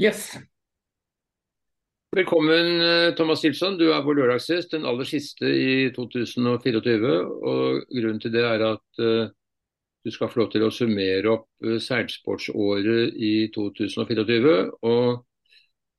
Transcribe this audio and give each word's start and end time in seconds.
Yes. 0.00 0.38
Velkommen 2.16 2.80
eh, 2.80 3.14
Thomas 3.14 3.42
Nilsson, 3.42 3.74
du 3.76 3.90
er 3.92 4.00
vår 4.00 4.16
lørdagsgjest, 4.16 4.70
den 4.72 4.86
aller 4.88 5.04
siste 5.04 5.44
i 5.44 5.90
2024. 5.92 7.10
og 7.50 7.82
Grunnen 7.92 8.22
til 8.22 8.32
det 8.32 8.46
er 8.48 8.64
at 8.64 9.02
uh, 9.04 9.28
du 10.00 10.10
skal 10.14 10.32
få 10.32 10.40
lov 10.40 10.48
til 10.54 10.64
å 10.64 10.70
summere 10.72 11.34
opp 11.34 11.44
uh, 11.66 11.76
seilsportsåret 11.84 13.12
i 13.20 13.50
2024. 13.52 14.56
og 14.88 15.20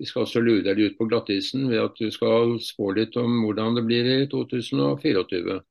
Vi 0.01 0.09
skal 0.09 0.25
også 0.25 0.41
lure 0.41 0.65
deg 0.65 0.81
ut 0.81 0.97
på 0.97 1.05
glattisen 1.05 1.69
ved 1.69 1.85
at 1.85 2.01
du 2.01 2.09
skal 2.09 2.57
spå 2.57 2.95
litt 2.97 3.21
om 3.21 3.37
hvordan 3.45 3.77
det 3.77 3.85
blir 3.85 4.13
i 4.15 4.19
2024. 4.33 5.61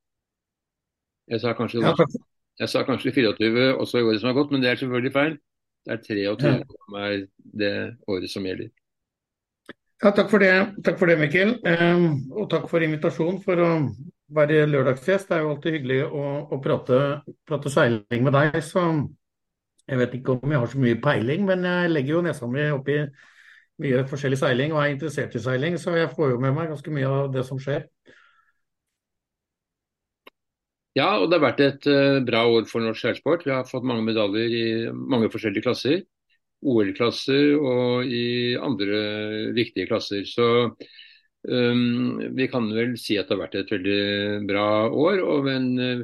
Jeg 1.35 1.43
sa 1.43 1.59
kanskje, 1.59 1.83
Ja, 1.83 1.99
jeg 2.63 2.71
sa 2.71 2.87
kanskje 2.87 3.11
24 3.11 3.73
også 3.75 3.99
i 3.99 4.07
året 4.07 4.23
som 4.23 4.31
har 4.31 4.39
gått, 4.39 4.55
men 4.55 4.63
det 4.63 4.71
er 4.71 4.85
selvfølgelig 4.85 5.19
feil. 5.19 5.41
Det 5.87 5.97
er 5.97 6.03
23 6.05 6.53
som 6.75 7.01
er 7.01 7.17
det 7.63 7.75
året 8.11 8.33
som 8.33 8.47
gjelder. 8.47 8.71
Ja, 10.01 10.13
takk 10.17 10.31
for 10.33 10.41
det, 10.41 10.53
takk 10.85 10.97
for 11.01 11.11
det 11.11 11.19
Mikkel. 11.21 11.55
Eh, 11.69 12.05
og 12.33 12.49
takk 12.53 12.69
for 12.71 12.85
invitasjonen 12.85 13.41
for 13.45 13.61
å 13.61 13.71
være 14.37 14.63
lørdagsgjest. 14.71 15.29
Det 15.29 15.37
er 15.37 15.43
jo 15.45 15.51
alltid 15.55 15.77
hyggelig 15.77 15.99
å, 16.07 16.23
å 16.49 16.61
prate, 16.65 17.01
prate, 17.49 17.73
seiling 17.73 18.25
med 18.25 18.37
deg. 18.37 18.57
Så 18.65 18.85
jeg 19.91 20.01
vet 20.01 20.17
ikke 20.17 20.39
om 20.39 20.55
jeg 20.55 20.63
har 20.63 20.73
så 20.73 20.81
mye 20.81 21.01
peiling, 21.05 21.45
men 21.49 21.69
jeg 21.69 21.93
legger 21.93 22.17
jo 22.17 22.25
nesa 22.25 22.49
mi 22.49 22.65
i 22.65 23.03
mye 23.81 24.05
forskjellig 24.09 24.39
seiling 24.41 24.75
og 24.75 24.83
er 24.83 24.95
interessert 24.95 25.35
i 25.37 25.43
seiling, 25.43 25.77
så 25.81 25.95
jeg 25.97 26.11
får 26.13 26.35
jo 26.35 26.41
med 26.43 26.53
meg 26.57 26.69
ganske 26.73 26.93
mye 26.93 27.09
av 27.09 27.31
det 27.33 27.45
som 27.49 27.61
skjer. 27.61 27.87
Ja, 30.99 31.21
og 31.21 31.29
det 31.31 31.39
har 31.39 31.45
vært 31.45 31.61
et 31.63 31.87
uh, 31.87 32.19
bra 32.27 32.43
år 32.51 32.65
for 32.67 32.83
norsk 32.83 33.05
seilsport. 33.05 33.45
Vi 33.47 33.55
har 33.55 33.69
fått 33.69 33.87
mange 33.87 34.03
medaljer 34.09 34.57
i 34.57 34.65
mange 34.91 35.31
forskjellige 35.31 35.69
klasser. 35.69 36.01
OL-klasser 36.61 37.55
og 37.57 38.09
i 38.11 38.57
andre 38.61 39.03
viktige 39.57 39.89
klasser. 39.89 40.27
Så 40.29 40.47
um, 41.49 42.19
vi 42.37 42.49
kan 42.53 42.69
vel 42.75 42.97
si 43.01 43.17
at 43.17 43.29
det 43.31 43.37
har 43.37 43.45
vært 43.47 43.61
et 43.61 43.73
veldig 43.73 44.49
bra 44.49 44.67
år 44.91 45.23
og 45.25 45.49
en 45.53 45.71
uh, 45.79 46.03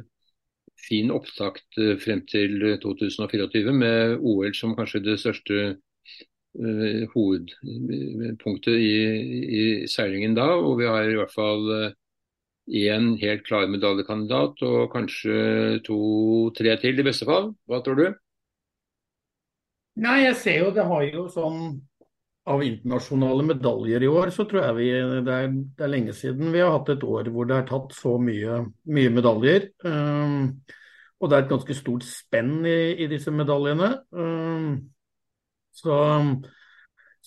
fin 0.87 1.11
opptakt 1.13 1.67
uh, 1.81 1.93
frem 2.01 2.23
til 2.29 2.57
2024 2.81 3.75
med 3.75 4.17
OL 4.17 4.55
som 4.57 4.75
kanskje 4.77 5.03
det 5.05 5.19
største 5.21 5.61
uh, 5.75 7.03
hovedpunktet 7.13 8.73
i, 8.73 8.97
i, 9.61 9.63
seilingen 9.91 10.37
da. 10.37 10.49
Og 10.57 10.79
vi 10.81 10.89
har 10.89 11.11
i 11.11 11.19
hvert 11.19 11.35
fall 11.35 11.93
én 12.67 13.15
helt 13.21 13.45
klar 13.47 13.67
medaljekandidat 13.71 14.61
og 14.67 14.87
kanskje 14.91 15.79
to-tre 15.87 16.75
til 16.81 16.99
i 16.99 17.05
beste 17.05 17.27
fall. 17.27 17.53
Hva 17.67 17.81
tror 17.83 17.99
du? 17.99 18.07
Nei, 19.97 20.17
jeg 20.27 20.35
ser 20.37 20.57
jo 20.61 20.73
det 20.75 20.85
har 20.85 21.05
jo 21.09 21.27
sånn 21.33 21.61
Av 22.47 22.61
internasjonale 22.63 23.43
medaljer 23.43 24.03
i 24.05 24.07
år, 24.07 24.29
så 24.31 24.45
tror 24.47 24.61
jeg 24.61 24.75
vi 24.77 24.85
det 25.27 25.33
er, 25.35 25.49
det 25.51 25.83
er 25.83 25.89
lenge 25.91 26.13
siden 26.15 26.53
vi 26.53 26.61
har 26.63 26.69
hatt 26.77 26.93
et 26.93 27.01
år 27.03 27.27
hvor 27.33 27.43
det 27.49 27.57
er 27.57 27.65
tatt 27.67 27.91
så 27.91 28.13
mye, 28.23 28.61
mye 28.87 29.09
medaljer. 29.11 29.65
Um, 29.83 30.45
og 31.19 31.27
det 31.27 31.35
er 31.35 31.43
et 31.43 31.51
ganske 31.51 31.75
stort 31.75 32.05
spenn 32.07 32.61
i, 32.63 32.77
i 33.03 33.09
disse 33.11 33.33
medaljene. 33.35 33.89
Um, 34.15 34.77
så, 35.75 35.97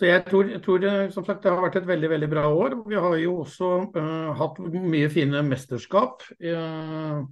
så 0.01 0.07
jeg, 0.09 0.23
tror, 0.25 0.49
jeg 0.49 0.63
tror, 0.65 0.79
det, 0.81 0.91
som 1.13 1.25
sagt, 1.27 1.43
det 1.45 1.51
har 1.53 1.61
vært 1.61 1.75
et 1.77 1.89
veldig 1.91 2.09
veldig 2.09 2.29
bra 2.33 2.47
år. 2.49 2.77
Vi 2.89 2.97
har 2.97 3.19
jo 3.21 3.35
også 3.43 3.67
uh, 3.93 4.31
hatt 4.39 4.57
mye 4.73 5.11
fine 5.13 5.43
mesterskap. 5.45 6.25
Uh, 6.41 7.27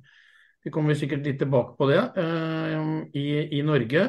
vi 0.61 0.73
kommer 0.75 0.99
sikkert 0.99 1.25
litt 1.25 1.41
tilbake 1.41 1.79
på 1.79 1.89
det 1.89 2.03
uh, 2.19 3.01
i, 3.17 3.25
i 3.57 3.63
Norge. 3.65 4.05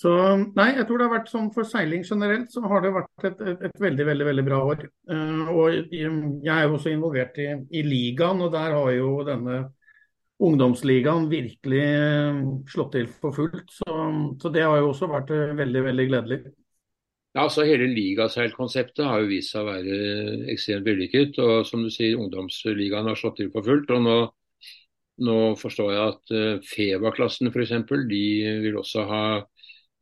Så 0.00 0.10
nei, 0.58 0.66
jeg 0.80 0.88
tror 0.88 0.98
det 0.98 1.06
har 1.06 1.14
vært 1.14 1.30
sånn 1.30 1.52
for 1.54 1.70
seiling 1.70 2.02
generelt, 2.02 2.50
så 2.50 2.66
har 2.66 2.82
det 2.82 2.94
vært 2.98 3.30
et, 3.30 3.46
et, 3.52 3.66
et 3.70 3.82
veldig 3.86 4.10
veldig, 4.10 4.30
veldig 4.32 4.48
bra 4.50 4.62
år. 4.74 4.86
Og 5.54 5.94
jeg 5.94 6.10
er 6.10 6.66
jo 6.66 6.74
også 6.74 6.90
involvert 6.90 7.38
i, 7.38 7.52
i, 7.70 7.86
ligaen, 7.86 8.42
og 8.42 8.50
der 8.58 8.74
har 8.74 8.94
jo 8.98 9.14
denne 9.30 9.62
ungdomsligaen 10.42 11.30
virkelig 11.30 11.86
slått 12.74 12.96
til 12.98 13.08
for 13.22 13.38
fullt. 13.38 13.70
Så, 13.78 13.98
så, 14.42 14.50
det 14.50 14.66
har 14.66 14.82
jo 14.82 14.90
også 14.90 15.14
vært 15.14 15.32
veldig, 15.62 15.90
veldig 15.92 16.10
gledelig. 16.10 16.46
Ja, 17.38 17.44
altså 17.46 17.62
Hele 17.62 17.86
ligaseilkonseptet 17.94 19.04
har 19.06 19.20
jo 19.22 19.28
vist 19.30 19.52
seg 19.52 19.62
å 19.62 19.68
være 19.68 19.98
ekstremt 20.50 20.88
vellykket. 20.88 21.36
og 21.38 21.66
som 21.68 21.84
du 21.86 21.90
sier, 21.94 22.16
Ungdomsligaen 22.18 23.06
har 23.06 23.14
slått 23.20 23.36
til 23.38 23.50
for 23.52 23.62
fullt. 23.62 23.92
og 23.94 24.00
nå, 24.02 24.16
nå 25.28 25.36
forstår 25.60 25.92
jeg 25.94 26.14
at 26.14 26.64
Feva-klassen 26.66 27.52
f.eks. 27.52 27.76
de 28.10 28.24
vil 28.64 28.80
også 28.80 29.04
ha 29.06 29.22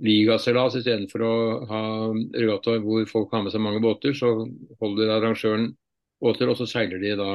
ligaseilas 0.08 0.78
istedenfor 0.80 1.26
å 1.28 1.34
ha 1.68 1.82
regatta 2.40 2.78
hvor 2.86 3.04
folk 3.12 3.36
har 3.36 3.44
med 3.44 3.52
seg 3.52 3.64
mange 3.66 3.84
båter, 3.84 4.16
så 4.16 4.32
holder 4.80 5.12
arrangøren 5.18 5.74
båter, 6.24 6.48
og 6.48 6.56
så 6.56 6.64
seiler 6.72 7.04
de 7.04 7.18
da 7.20 7.30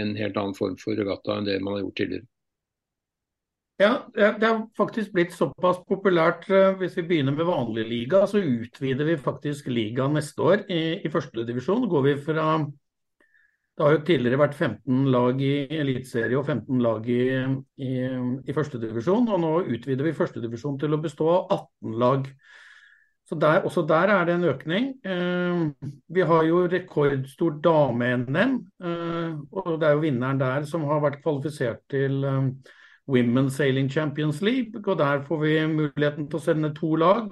en 0.00 0.16
helt 0.16 0.40
annen 0.40 0.56
form 0.56 0.80
for 0.80 0.96
regatta 0.96 1.36
enn 1.36 1.52
det 1.52 1.60
man 1.60 1.76
har 1.76 1.84
gjort 1.84 2.00
tidligere. 2.00 2.28
Ja, 3.76 4.06
det 4.16 4.40
har 4.40 4.62
faktisk 4.76 5.12
blitt 5.12 5.34
såpass 5.36 5.82
populært. 5.84 6.46
Eh, 6.48 6.72
hvis 6.80 6.96
vi 6.96 7.04
begynner 7.10 7.34
med 7.36 7.44
vanlig 7.44 7.84
liga, 7.90 8.22
så 8.26 8.40
utvider 8.40 9.04
vi 9.04 9.18
faktisk 9.20 9.68
ligaen 9.68 10.16
neste 10.16 10.42
år 10.42 10.64
i, 10.72 10.82
i 11.04 11.12
første 11.12 11.44
divisjon. 11.44 11.84
Går 11.92 12.06
vi 12.06 12.14
fra 12.24 12.46
det 13.76 13.84
har 13.84 13.92
jo 13.92 14.04
tidligere 14.08 14.40
vært 14.40 14.54
15 14.56 15.08
lag 15.12 15.40
i 15.44 15.50
eliteserie 15.76 16.36
og 16.38 16.46
15 16.48 16.78
lag 16.80 17.08
i, 17.12 17.24
i, 17.84 17.90
i 18.48 18.54
førstedivisjon. 18.56 19.26
Og 19.28 19.42
nå 19.42 19.50
utvider 19.76 20.08
vi 20.08 20.14
førstedivisjon 20.16 20.78
til 20.80 20.96
å 20.96 21.00
bestå 21.02 21.26
av 21.34 21.52
18 21.58 21.98
lag. 22.00 22.30
Så 23.28 23.36
der, 23.42 23.66
Også 23.68 23.84
der 23.84 24.14
er 24.14 24.24
det 24.24 24.38
en 24.38 24.48
økning. 24.48 24.88
Eh, 25.04 25.90
vi 26.08 26.24
har 26.24 26.48
jo 26.48 26.62
rekordstor 26.72 27.60
dame-NM. 27.60 28.56
Eh, 28.80 29.36
og 29.60 29.70
det 29.82 29.90
er 29.90 29.98
jo 29.98 30.04
vinneren 30.06 30.40
der 30.40 30.64
som 30.64 30.88
har 30.88 31.04
vært 31.04 31.20
kvalifisert 31.20 31.84
til 31.92 32.24
eh, 32.24 32.48
Women's 33.06 33.58
Sailing 33.58 33.90
Champions 33.92 34.40
League. 34.42 34.82
Og 34.84 34.98
der 34.98 35.22
får 35.26 35.42
vi 35.42 35.58
muligheten 35.72 36.30
til 36.30 36.40
å 36.40 36.42
sende 36.42 36.74
to 36.76 36.94
lag 37.00 37.30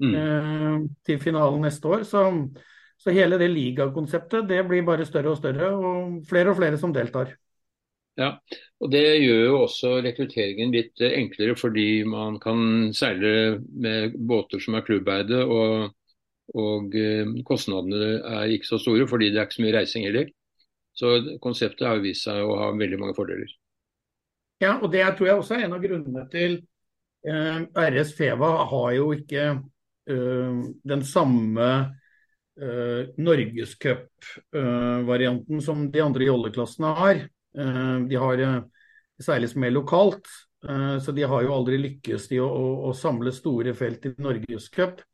mm. 0.00 0.14
Eh, 0.14 0.78
til 1.06 1.20
finalen 1.22 1.66
neste 1.66 1.90
år. 1.90 2.06
Så 2.08 2.24
så 3.04 3.12
hele 3.12 3.38
det 3.40 3.50
ligakonseptet 3.52 4.46
det 4.48 4.62
blir 4.68 4.84
bare 4.86 5.04
større 5.04 5.34
og 5.34 5.40
større, 5.40 5.72
og 5.74 6.20
flere 6.28 6.52
og 6.52 6.56
flere 6.60 6.78
som 6.80 6.92
deltar. 6.94 7.34
Ja, 8.16 8.36
og 8.80 8.92
Det 8.92 9.02
gjør 9.02 9.40
jo 9.48 9.58
også 9.64 9.96
rekrutteringen 10.04 10.70
litt 10.72 11.02
enklere, 11.02 11.56
fordi 11.58 12.04
man 12.06 12.38
kan 12.40 12.94
seile 12.94 13.58
med 13.74 14.14
båter 14.14 14.62
som 14.62 14.78
er 14.78 14.86
klubbeide. 14.86 15.42
Og, 15.44 15.90
og 16.54 16.94
eh, 16.94 17.34
kostnadene 17.44 18.20
er 18.38 18.54
ikke 18.54 18.70
så 18.70 18.78
store, 18.78 19.08
fordi 19.10 19.32
det 19.34 19.42
er 19.42 19.48
ikke 19.48 19.58
så 19.58 19.66
mye 19.66 19.76
reising 19.80 20.06
heller. 20.06 20.30
Så 20.94 21.12
konseptet 21.42 21.88
har 21.88 22.04
vist 22.04 22.28
seg 22.28 22.40
å 22.40 22.54
ha 22.60 22.70
veldig 22.78 23.02
mange 23.02 23.18
fordeler. 23.18 23.50
Ja, 24.62 24.76
og 24.78 24.92
det 24.92 25.16
tror 25.16 25.26
jeg 25.28 25.38
også 25.40 25.54
er 25.56 25.62
en 25.66 25.76
av 25.76 25.82
grunnene 25.82 26.22
til 26.32 26.52
eh, 27.26 27.60
RS 27.74 28.10
Feva 28.18 28.50
har 28.70 28.90
jo 28.96 29.12
ikke 29.16 29.44
eh, 29.50 30.52
den 30.92 31.02
samme 31.08 31.68
eh, 32.60 33.00
norgescupvarianten 33.18 35.56
eh, 35.58 35.64
som 35.64 35.90
de 35.90 36.00
andre 36.04 36.24
jolleklassene 36.30 36.90
har. 37.00 37.16
Uh, 37.54 37.98
de 38.10 38.16
har 38.18 38.36
uh, 38.42 38.66
seiles 39.22 39.54
mer 39.54 39.70
lokalt, 39.70 40.26
så 40.64 41.12
de 41.12 41.22
har 41.28 41.42
jo 41.44 41.52
aldri 41.52 41.76
lykkes 41.76 42.32
i 42.32 42.38
å, 42.40 42.48
å, 42.48 42.88
å 42.88 42.96
samle 42.96 43.28
store 43.36 43.76
felt 43.76 44.06
i 44.08 44.14
norgescup. 44.16 45.04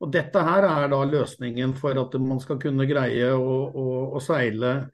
Og 0.00 0.08
Dette 0.10 0.40
her 0.40 0.64
er 0.64 0.88
da 0.88 1.04
løsningen 1.04 1.76
for 1.76 1.92
at 2.00 2.16
man 2.16 2.40
skal 2.40 2.56
kunne 2.62 2.86
greie 2.88 3.28
å, 3.36 3.76
å 4.16 4.18
seile 4.24 4.88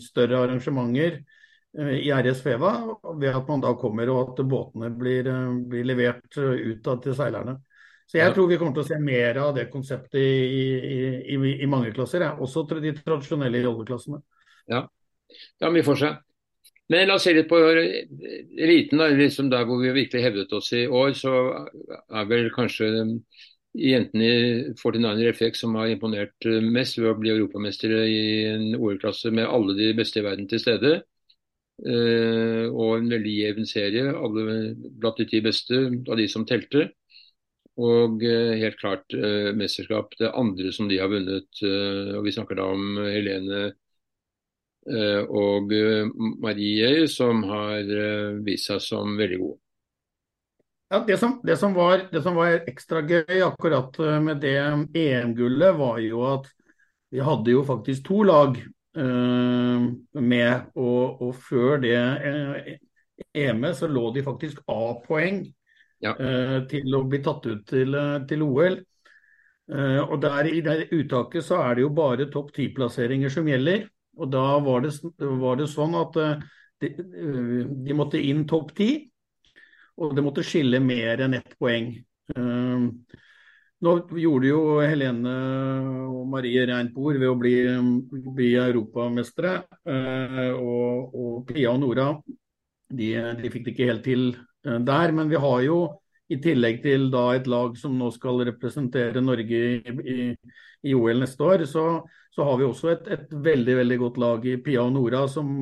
større 0.00 0.40
arrangementer 0.46 1.20
i 1.74 2.10
RS 2.14 2.42
Feva, 2.44 2.72
ved 3.18 3.34
at 3.34 3.48
man 3.48 3.62
da 3.64 3.72
kommer 3.78 4.10
og 4.12 4.34
at 4.34 4.42
båtene 4.46 4.90
blir, 4.94 5.26
blir 5.70 5.88
levert 5.88 6.38
ut 6.38 6.90
til 7.02 7.16
seilerne. 7.16 7.56
Så 8.06 8.18
jeg 8.20 8.34
tror 8.34 8.50
vi 8.50 8.58
kommer 8.60 8.76
til 8.76 8.84
å 8.84 8.88
se 8.88 8.98
mer 9.00 9.38
av 9.40 9.54
det 9.56 9.70
konseptet 9.72 10.20
i, 10.20 10.28
i, 10.52 10.98
i, 11.34 11.38
i 11.64 11.70
mange 11.70 11.92
klasser. 11.96 12.26
Ja. 12.26 12.34
Også 12.36 12.66
de 12.68 12.92
tradisjonelle 12.98 13.62
rolleklassene. 13.64 14.20
Ja. 14.70 14.84
ja, 15.60 15.70
vi 15.72 15.82
får 15.86 16.00
se. 16.02 16.12
Men 16.92 17.08
la 17.08 17.16
oss 17.16 17.24
se 17.24 17.32
litt 17.32 17.48
på 17.48 17.58
eliten. 17.64 19.00
Liksom 19.18 19.48
der 19.52 19.64
hvor 19.68 19.80
vi 19.80 19.94
virkelig 19.96 20.24
hevdet 20.26 20.52
oss 20.52 20.70
i 20.76 20.84
år, 20.86 21.14
så 21.16 21.32
er 22.12 22.28
vel 22.28 22.50
kanskje 22.54 22.90
jentene 23.74 24.28
i 24.28 24.74
49er 24.78 25.32
FX 25.34 25.64
som 25.64 25.74
har 25.80 25.90
imponert 25.90 26.46
mest 26.68 27.00
ved 27.00 27.10
å 27.10 27.16
bli 27.18 27.32
europamestere 27.32 28.04
i 28.06 28.20
en 28.52 28.68
OL-klasse 28.76 29.32
med 29.34 29.48
alle 29.48 29.74
de 29.80 29.90
beste 29.96 30.20
i 30.20 30.26
verden 30.28 30.46
til 30.50 30.62
stede. 30.62 30.98
Uh, 31.82 32.70
og 32.70 33.00
en 33.00 33.08
veldig 33.10 33.32
jevn 33.34 33.66
serie, 33.66 34.12
alle 34.14 34.74
blant 35.00 35.18
de 35.18 35.26
ti 35.26 35.40
beste 35.42 35.80
av 36.06 36.20
de 36.20 36.28
som 36.30 36.46
telte. 36.46 36.88
Og 37.74 38.22
eh, 38.22 38.52
helt 38.60 38.76
klart 38.78 39.16
eh, 39.18 39.50
mesterskap. 39.58 40.12
Det 40.20 40.28
andre 40.30 40.70
som 40.70 40.86
de 40.86 41.00
har 41.00 41.10
vunnet, 41.10 41.48
eh, 41.58 42.12
og 42.14 42.22
vi 42.22 42.34
snakker 42.36 42.60
da 42.60 42.68
om 42.70 43.00
Helene 43.02 43.64
og 45.34 45.72
Marie, 46.44 47.08
som 47.08 47.40
har 47.48 47.88
vist 48.44 48.68
seg 48.68 48.82
som 48.84 49.14
veldig 49.16 49.38
gode. 49.40 49.58
Ja, 50.94 51.04
det, 51.06 51.16
som, 51.18 51.40
det, 51.42 51.56
som 51.56 51.74
var, 51.74 52.04
det, 52.12 52.22
som, 52.22 52.36
var, 52.38 52.52
ekstra 52.70 53.00
gøy 53.02 53.40
akkurat 53.42 53.96
eh, 53.98 54.18
med 54.22 54.38
det 54.44 54.54
EM-gullet, 54.94 55.74
var 55.74 55.96
jo 55.98 56.20
at 56.28 56.50
vi 57.10 57.22
hadde 57.24 57.50
jo 57.50 57.64
faktisk 57.66 58.04
to 58.06 58.20
lag 58.28 58.58
med. 58.94 60.66
Og, 60.78 61.22
og, 61.22 61.30
før 61.34 61.80
det 61.82 61.94
EME 61.98 62.74
EM-et 63.34 63.78
så 63.78 63.88
lå 63.90 64.08
de 64.14 64.22
faktisk 64.22 64.60
A-poeng 64.70 65.40
ja. 66.02 66.12
uh, 66.14 66.60
til 66.70 66.94
å 66.94 67.04
bli 67.10 67.18
tatt 67.24 67.46
ut 67.46 67.64
til, 67.66 67.96
til 68.28 68.44
OL. 68.46 68.78
og 70.04 70.14
der 70.22 70.46
I 70.50 70.60
det 70.60 70.76
uttaket 70.92 71.44
så 71.46 71.58
er 71.64 71.74
det 71.74 71.82
jo 71.86 71.90
bare 71.96 72.28
topp 72.30 72.52
ti-plasseringer 72.54 73.32
som 73.32 73.48
gjelder. 73.48 73.88
Og 74.20 74.30
da 74.30 74.58
var 74.62 74.84
det, 74.84 74.92
var 75.42 75.64
sånn 75.66 75.96
at 75.98 76.18
de, 76.82 76.90
de 77.86 77.96
måtte 77.96 78.20
inn 78.20 78.44
topp 78.46 78.74
ti 78.76 78.90
og 80.00 80.14
det 80.16 80.24
måtte 80.26 80.44
skille 80.46 80.80
mer 80.82 81.22
enn 81.24 81.36
ett 81.38 81.54
poeng. 81.60 81.92
Uh, 82.34 82.90
nå 83.82 83.94
gjorde 84.20 84.48
jo 84.48 84.60
Helene 84.80 85.32
og 86.06 86.28
Marie 86.30 86.62
rent 86.70 86.94
bord 86.94 87.18
ved 87.18 87.28
å 87.28 87.36
bli, 87.38 87.56
bli 88.36 88.54
europamestere. 88.60 89.56
Uh, 89.82 90.54
og, 90.54 91.14
og, 91.14 91.34
Pia 91.50 91.74
og 91.74 91.82
Nora 91.82 92.08
de, 92.88 93.10
de, 93.40 93.50
fikk 93.52 93.66
det 93.66 93.74
ikke 93.74 93.90
helt 93.90 94.06
til 94.06 94.24
uh, 94.68 94.78
der. 94.78 95.14
Men 95.16 95.32
vi 95.32 95.40
har 95.42 95.60
jo 95.66 95.78
i 96.32 96.38
tillegg 96.40 96.80
til 96.84 97.10
da 97.12 97.26
et 97.34 97.50
lag 97.50 97.74
som 97.76 97.96
nå 97.98 98.08
skal 98.14 98.44
representere 98.48 99.20
Norge 99.20 99.60
i, 99.74 99.96
i, 100.14 100.30
i 100.88 100.94
OL 100.96 101.20
neste 101.20 101.44
år, 101.44 101.66
så, 101.68 101.84
så, 102.32 102.46
har 102.46 102.56
vi 102.60 102.64
også 102.64 102.90
et, 102.94 103.10
et 103.12 103.36
veldig 103.44 103.76
veldig 103.82 103.98
godt 104.00 104.20
lag 104.22 104.48
i 104.48 104.56
Pia 104.64 104.86
og 104.86 104.94
Nora 104.96 105.26
som 105.28 105.52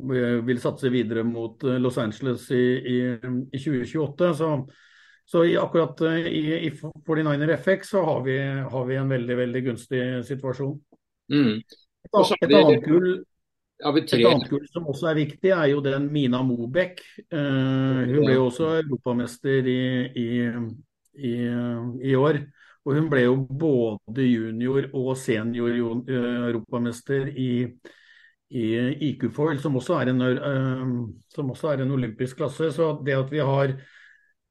vil 0.00 0.60
satse 0.60 0.88
videre 0.88 1.24
mot 1.26 1.62
eh, 1.64 1.78
Los 1.80 1.98
Angeles 1.98 2.46
i, 2.50 2.64
i 3.52 3.58
2028. 3.58 4.30
Så, 4.38 4.50
så 5.30 5.44
i, 5.44 5.56
akkurat 5.56 6.00
eh, 6.00 6.26
i, 6.26 6.66
i 6.66 6.70
49er 6.70 7.56
FX 7.56 7.88
så 7.88 8.02
har 8.04 8.22
vi, 8.22 8.38
har 8.72 8.84
vi, 8.84 8.96
en 8.96 9.08
veldig 9.08 9.36
veldig 9.36 9.60
gunstig 9.64 10.02
situasjon. 10.26 10.72
Mm. 11.30 11.60
Et, 11.60 12.32
et, 12.42 12.54
annet 12.58 12.82
gull, 12.82 13.12
et 13.78 14.14
annet 14.18 14.48
gull 14.50 14.64
som 14.72 14.88
også 14.90 15.12
er 15.12 15.20
viktig, 15.20 15.52
er 15.54 15.68
jo 15.70 15.84
den 15.84 16.08
Mina 16.10 16.40
Mobek. 16.42 16.98
Uh, 17.30 18.02
hun 18.08 18.24
ble 18.24 18.34
jo 18.34 18.48
også 18.48 18.72
europamester 18.80 19.70
i, 19.70 20.26
i 21.14 22.16
år. 22.18 22.40
Og 22.88 22.96
hun 22.96 23.06
ble 23.12 23.22
jo 23.28 23.38
både 23.44 24.26
junior 24.26 24.90
og 24.96 25.12
senior 25.20 25.78
europamester 26.10 27.30
i, 27.30 27.52
i 28.50 28.66
IQ-foil, 29.12 29.62
som, 29.62 29.78
uh, 29.78 30.84
som 31.30 31.54
også 31.54 31.70
er 31.70 31.86
en 31.86 31.96
olympisk 32.00 32.42
klasse. 32.42 32.72
Så 32.74 32.96
det 33.06 33.14
at 33.20 33.30
vi 33.30 33.46
har 33.46 33.78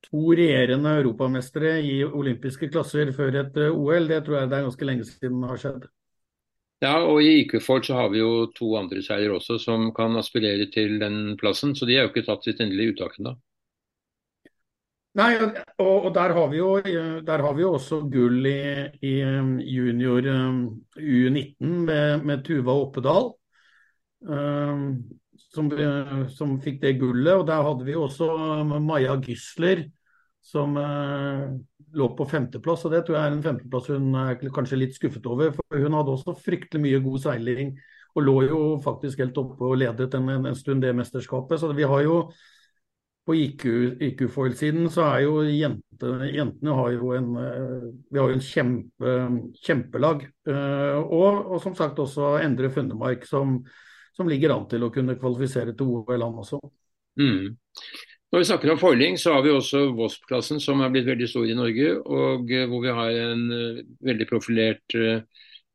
to 0.07 0.33
regjerende 0.37 0.95
europamestere 1.01 1.77
i 1.83 2.01
olympiske 2.03 2.69
klasser 2.71 3.11
før 3.15 3.41
et 3.43 3.57
uh, 3.59 3.75
OL, 3.75 4.07
det 4.09 4.23
tror 4.25 4.41
jeg 4.41 4.51
det 4.51 4.57
er 4.57 4.67
ganske 4.67 4.89
lenge 4.89 5.07
siden 5.07 5.43
har 5.49 5.61
skjedd. 5.61 5.87
Ja, 6.79 6.93
og 7.03 7.19
i 7.19 7.41
IQ-foil 7.41 7.83
så 7.83 7.97
har 7.97 8.11
vi 8.13 8.21
jo 8.21 8.47
to 8.55 8.71
andre 8.79 9.01
seier 9.03 9.33
også 9.35 9.57
som 9.59 9.89
kan 9.95 10.15
aspirere 10.15 10.69
til 10.71 10.95
den 11.01 11.35
plassen. 11.39 11.73
Så 11.75 11.87
de 11.87 11.97
er 11.97 12.05
jo 12.05 12.13
ikke 12.13 12.23
tatt 12.29 12.47
sitt 12.47 12.61
endelige 12.63 12.93
uttak 12.93 13.17
ennå. 13.19 13.33
Nei, 15.19 15.33
og, 15.41 15.89
og 15.89 16.13
der, 16.15 16.31
har 16.37 16.47
vi 16.53 16.61
jo, 16.61 16.69
der 17.27 17.43
har 17.43 17.57
vi 17.57 17.65
jo 17.65 17.73
også 17.75 17.99
gull 18.13 18.45
i, 18.47 18.61
i 19.03 19.13
junior 19.73 20.29
um, 20.31 20.61
U19 20.95 21.73
med, 21.89 22.23
med 22.29 22.45
Tuva 22.47 22.77
Oppedal. 22.85 23.33
Ehm, 24.27 25.18
som, 25.53 25.69
som, 26.33 26.57
fikk 26.61 26.81
det 26.83 26.97
gullet. 27.01 27.33
Og 27.35 27.47
der 27.49 27.63
hadde 27.65 27.87
vi 27.87 27.97
også 27.97 28.29
um, 28.29 28.75
Maja 28.85 29.15
Gysler 29.21 29.87
som 30.45 30.77
uh, 30.77 31.49
lå 31.93 32.09
på 32.17 32.27
femteplass. 32.29 32.85
og 32.85 32.93
Det 32.93 33.05
tror 33.05 33.17
jeg 33.17 33.29
er 33.29 33.37
en 33.37 33.47
femteplass 33.47 33.89
hun 33.93 34.13
er 34.21 34.37
kanskje 34.55 34.83
litt 34.83 34.97
skuffet 34.97 35.25
over. 35.29 35.51
for 35.55 35.81
Hun 35.81 35.97
hadde 35.97 36.13
også 36.13 36.37
fryktelig 36.37 36.83
mye 36.85 37.01
god 37.05 37.25
seiling 37.25 37.73
og 38.17 38.23
lå 38.25 38.37
jo 38.47 38.61
faktisk 38.81 39.21
helt 39.21 39.37
oppe 39.37 39.67
og 39.67 39.77
ledet 39.77 40.15
en, 40.17 40.31
en 40.39 40.55
stund 40.57 40.81
det 40.81 40.95
mesterskapet. 40.97 41.59
Så 41.61 41.73
vi 41.77 41.85
har 41.87 42.05
jo 42.05 42.23
på 43.29 43.35
IQ-foil-siden 43.37 44.87
så 44.89 45.03
er 45.05 45.19
jo 45.27 45.43
jentene, 45.45 46.31
jentene 46.33 46.73
har 46.73 46.95
jo 46.95 47.11
en, 47.13 47.27
uh, 47.37 47.83
vi 48.09 48.21
har 48.21 48.31
jo 48.31 48.37
en 48.37 48.47
kjempe, 48.47 49.19
kjempelag. 49.65 50.25
Og, 50.49 51.27
og, 51.43 51.59
som 51.61 51.75
sagt 51.77 52.01
også 52.01 52.39
Endre 52.41 52.71
Fundemark, 52.73 53.27
som, 53.29 53.59
som 54.19 54.27
ligger 54.27 54.51
an 54.51 54.67
til 54.67 54.83
å 54.83 54.91
kunne 54.91 55.15
kvalifisere 55.15 55.71
til 55.79 55.93
OL, 55.95 56.19
han 56.19 56.39
også. 56.43 56.59
Mm. 57.19 57.55
Når 58.29 58.43
vi 58.43 58.47
snakker 58.49 58.73
om 58.73 58.79
foiling, 58.81 59.15
så 59.17 59.33
har 59.33 59.45
vi 59.45 59.53
også 59.55 59.85
Vosp-klassen, 59.97 60.59
som 60.61 60.83
er 60.83 60.91
blitt 60.93 61.07
veldig 61.07 61.29
stor 61.31 61.47
i 61.47 61.55
Norge. 61.57 61.93
og 62.03 62.51
uh, 62.51 62.65
Hvor 62.69 62.83
vi 62.83 62.95
har 62.99 63.19
en 63.23 63.45
uh, 63.49 63.79
veldig 64.05 64.27
profilert 64.29 64.97
uh, 64.99 65.23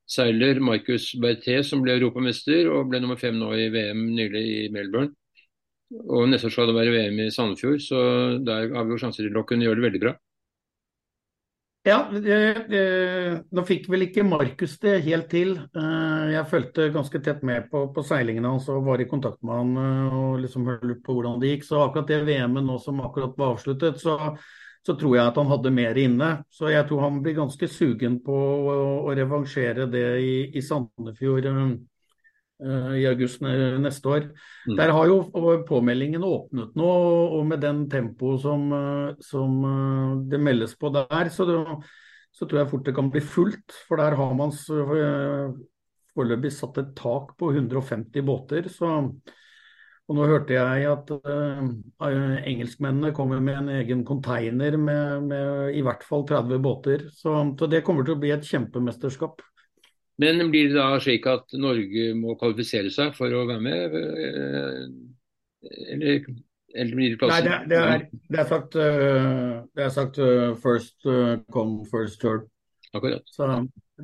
seiler, 0.06 0.60
Marcus 0.60 1.08
Berthet, 1.18 1.64
som 1.66 1.82
ble 1.82 1.96
europamester 1.96 2.68
og 2.70 2.92
ble 2.92 3.00
nummer 3.02 3.18
fem 3.18 3.40
nå 3.40 3.48
i 3.56 3.70
VM 3.72 4.04
nylig 4.12 4.44
i 4.44 4.60
Melbourne. 4.74 5.16
Og 6.04 6.28
Neste 6.28 6.50
år 6.50 6.54
skal 6.54 6.70
det 6.70 6.76
være 6.76 6.92
VM 6.92 7.24
i 7.24 7.32
Sandefjord, 7.32 7.80
så 7.82 7.98
der 8.44 8.70
har 8.76 8.86
vi 8.86 8.94
jo 8.94 9.00
sjanser 9.02 9.26
til 9.26 9.40
å 9.40 9.46
kunne 9.48 9.66
gjøre 9.66 9.80
det 9.80 9.88
veldig 9.88 10.04
bra. 10.04 10.14
Ja, 11.84 11.98
nå 12.08 13.62
fikk 13.68 13.90
vel 13.92 14.06
ikke 14.06 14.22
Markus 14.24 14.78
det 14.80 15.02
helt 15.04 15.26
til. 15.28 15.50
Eh, 15.76 16.22
jeg 16.32 16.48
fulgte 16.48 16.86
ganske 16.94 17.20
tett 17.20 17.42
med 17.44 17.66
på, 17.68 17.82
på 17.92 18.04
seilingene 18.08 18.54
hans 18.54 18.70
og 18.72 18.86
var 18.86 19.02
i 19.04 19.08
kontakt 19.10 19.42
med 19.44 19.58
han 19.58 19.74
eh, 19.82 20.16
og 20.16 20.38
liksom 20.40 20.64
hørte 20.70 20.96
på 21.04 21.18
hvordan 21.18 21.42
det 21.42 21.50
gikk. 21.52 21.66
Så 21.68 21.82
akkurat 21.84 22.08
det 22.08 22.22
VM-et 22.24 22.64
nå 22.64 22.78
som 22.80 23.02
akkurat 23.04 23.36
var 23.36 23.52
avsluttet, 23.58 24.00
så, 24.00 24.16
så, 24.80 24.96
tror 24.96 25.18
jeg 25.18 25.26
at 25.28 25.42
han 25.42 25.52
hadde 25.52 25.74
mer 25.76 26.00
inne. 26.00 26.30
Så 26.48 26.72
jeg 26.72 26.88
tror 26.88 27.04
han 27.04 27.20
blir 27.20 27.36
ganske 27.42 27.68
sugen 27.68 28.16
på 28.24 28.32
å, 28.32 28.78
å 29.04 29.18
revansjere 29.20 29.84
det 29.92 30.06
i, 30.24 30.34
i 30.56 30.64
Sandefjord 30.64 31.52
Eh, 31.52 31.76
i 32.64 33.04
august 33.10 33.42
neste 33.44 34.08
år. 34.08 34.26
Mm. 34.68 34.76
Der 34.78 34.92
har 34.96 35.10
jo 35.10 35.18
påmeldingen 35.68 36.24
åpnet 36.24 36.74
nå, 36.78 36.90
og 37.38 37.44
med 37.48 37.62
den 37.64 37.84
tempoet 37.92 38.42
som, 38.44 38.66
eh, 38.72 39.14
som, 39.20 39.60
eh, 39.68 40.16
det 40.30 40.40
meldes 40.40 40.74
på 40.80 40.92
der, 40.94 41.28
så, 41.28 41.44
det, 41.48 41.60
så, 42.32 42.46
tror 42.46 42.62
jeg 42.62 42.70
fort 42.70 42.84
det 42.84 42.96
kan 42.96 43.10
bli 43.10 43.20
fullt. 43.20 43.78
For 43.88 44.00
der 44.00 44.16
har 44.16 44.34
man 44.34 44.52
foreløpig 46.14 46.52
satt 46.54 46.78
et 46.78 46.94
tak 46.96 47.36
på 47.38 47.52
150 47.52 48.22
båter. 48.22 48.68
så 48.68 49.10
og 50.04 50.18
Nå 50.18 50.26
hørte 50.28 50.52
jeg 50.52 50.84
at 50.84 51.10
uh, 51.16 51.62
engelskmennene 52.44 53.14
kommer 53.16 53.40
med 53.40 53.56
en 53.56 53.70
egen 53.78 54.02
container 54.04 54.76
med, 54.76 55.30
med, 55.30 55.70
i 55.78 55.80
hvert 55.80 56.04
fall 56.04 56.26
30 56.28 56.60
båter. 56.60 57.06
Så, 57.08 57.32
så 57.56 57.68
det 57.72 57.80
kommer 57.86 58.04
til 58.04 58.18
å 58.18 58.20
bli 58.20 58.34
et 58.34 58.44
kjempemesterskap. 58.44 59.40
Men 60.22 60.50
blir 60.50 60.70
det 60.70 60.78
da 60.78 61.00
slik 61.02 61.26
at 61.26 61.54
Norge 61.58 62.12
må 62.14 62.36
kvalifisere 62.38 62.90
seg 62.94 63.16
for 63.16 63.34
å 63.34 63.46
være 63.48 63.62
med? 63.64 63.96
Eh, 63.98 64.82
eller, 65.94 66.28
eller 66.74 66.94
blir 66.94 67.14
det 67.14 67.18
plass? 67.18 67.34
Nei, 67.34 67.42
det, 67.48 67.56
det, 67.72 67.80
er, 67.80 68.04
det, 68.28 68.42
er, 68.42 68.50
sagt, 68.50 68.76
uh, 68.78 69.54
det 69.74 69.86
er 69.86 69.94
sagt 69.94 70.20
uh, 70.22 70.52
first 70.62 71.08
come, 71.54 71.82
first 71.90 72.20
turn. 72.22 72.46
Akkurat. 72.94 73.26
Så 73.26 73.48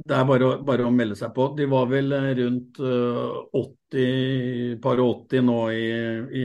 det 0.07 0.17
er 0.17 0.25
bare 0.26 0.49
bare 0.67 0.87
å, 0.87 0.90
melde 0.95 1.19
seg 1.19 1.31
på. 1.35 1.49
De 1.59 1.67
var 1.71 1.87
vel 1.90 2.14
rundt 2.40 2.79
80, 2.81 4.81
par 4.83 5.02
80 5.02 5.45
nå 5.47 5.59
i, 5.75 5.85
i 6.40 6.45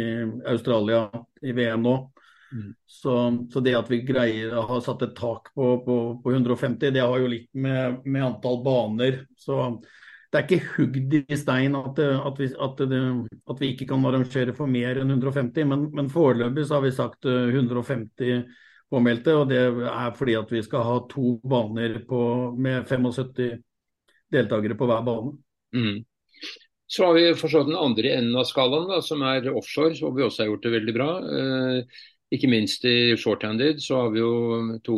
Australia 0.54 1.08
i 1.42 1.54
VM 1.58 1.82
nå. 1.86 1.96
Mm. 2.56 2.72
Så, 2.86 3.14
så, 3.52 3.60
det 3.60 3.76
at 3.76 3.90
vi 3.92 4.02
greier 4.08 4.54
å 4.56 4.64
ha 4.70 4.80
satt 4.84 5.04
et 5.04 5.16
tak 5.18 5.52
på, 5.56 5.72
på, 5.84 5.96
på 6.24 6.32
150, 6.32 6.94
det 6.96 7.04
har 7.04 7.20
jo 7.20 7.32
litt 7.32 7.50
med, 7.52 8.02
med, 8.06 8.24
antall 8.24 8.62
baner. 8.64 9.26
Så 9.40 9.58
det 10.32 10.40
er 10.40 10.46
ikke 10.48 10.76
hugd 10.78 11.18
i 11.20 11.40
stein 11.40 11.76
at, 11.80 12.00
at, 12.00 12.40
vi, 12.40 12.48
at, 12.68 12.86
det, 12.92 13.02
at, 13.44 13.60
vi, 13.60 13.74
ikke 13.74 13.90
kan 13.92 14.08
arrangere 14.08 14.56
for 14.56 14.72
mer 14.72 15.02
enn 15.02 15.12
150. 15.18 15.68
Men, 15.68 15.90
men 15.96 16.12
foreløpig 16.12 16.68
så 16.68 16.80
har 16.80 16.88
vi 16.88 16.96
sagt 16.96 17.28
150 17.28 18.32
eh, 18.32 18.64
påmeldte, 18.92 19.36
og 19.36 19.48
det 19.52 19.62
er 19.92 20.16
fordi 20.16 20.36
at 20.40 20.52
vi 20.54 20.64
skal 20.64 20.84
ha 20.88 20.98
to 21.12 21.38
baner 21.44 22.00
på, 22.08 22.20
med 22.56 22.88
75 22.88 23.64
deltakere 24.32 24.78
på 24.80 24.88
hver 24.90 25.04
bane. 25.06 25.36
Mm. 25.76 26.04
Så 26.88 27.08
har 27.08 27.16
vi 27.18 27.30
forstått 27.36 27.68
den 27.68 27.80
andre 27.80 28.12
enden 28.14 28.38
av 28.38 28.46
skalaen, 28.48 28.88
da, 28.92 29.00
som 29.04 29.24
er 29.26 29.48
offshore, 29.52 29.96
hvor 29.98 30.14
vi 30.16 30.24
også 30.24 30.44
har 30.44 30.52
gjort 30.52 30.68
det 30.68 30.74
veldig 30.76 30.94
bra. 30.96 31.08
Eh, 31.40 32.04
ikke 32.34 32.50
minst 32.50 32.86
i 32.90 33.16
shorthanded 33.20 33.82
så 33.84 34.06
har 34.06 34.14
vi 34.14 34.22
jo 34.22 34.78
to 34.86 34.98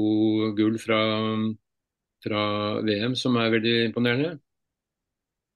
gull 0.57 0.77
fra, 0.79 0.99
fra 2.23 2.43
VM 2.87 3.17
som 3.19 3.35
er 3.41 3.51
veldig 3.57 3.75
imponerende. 3.89 4.37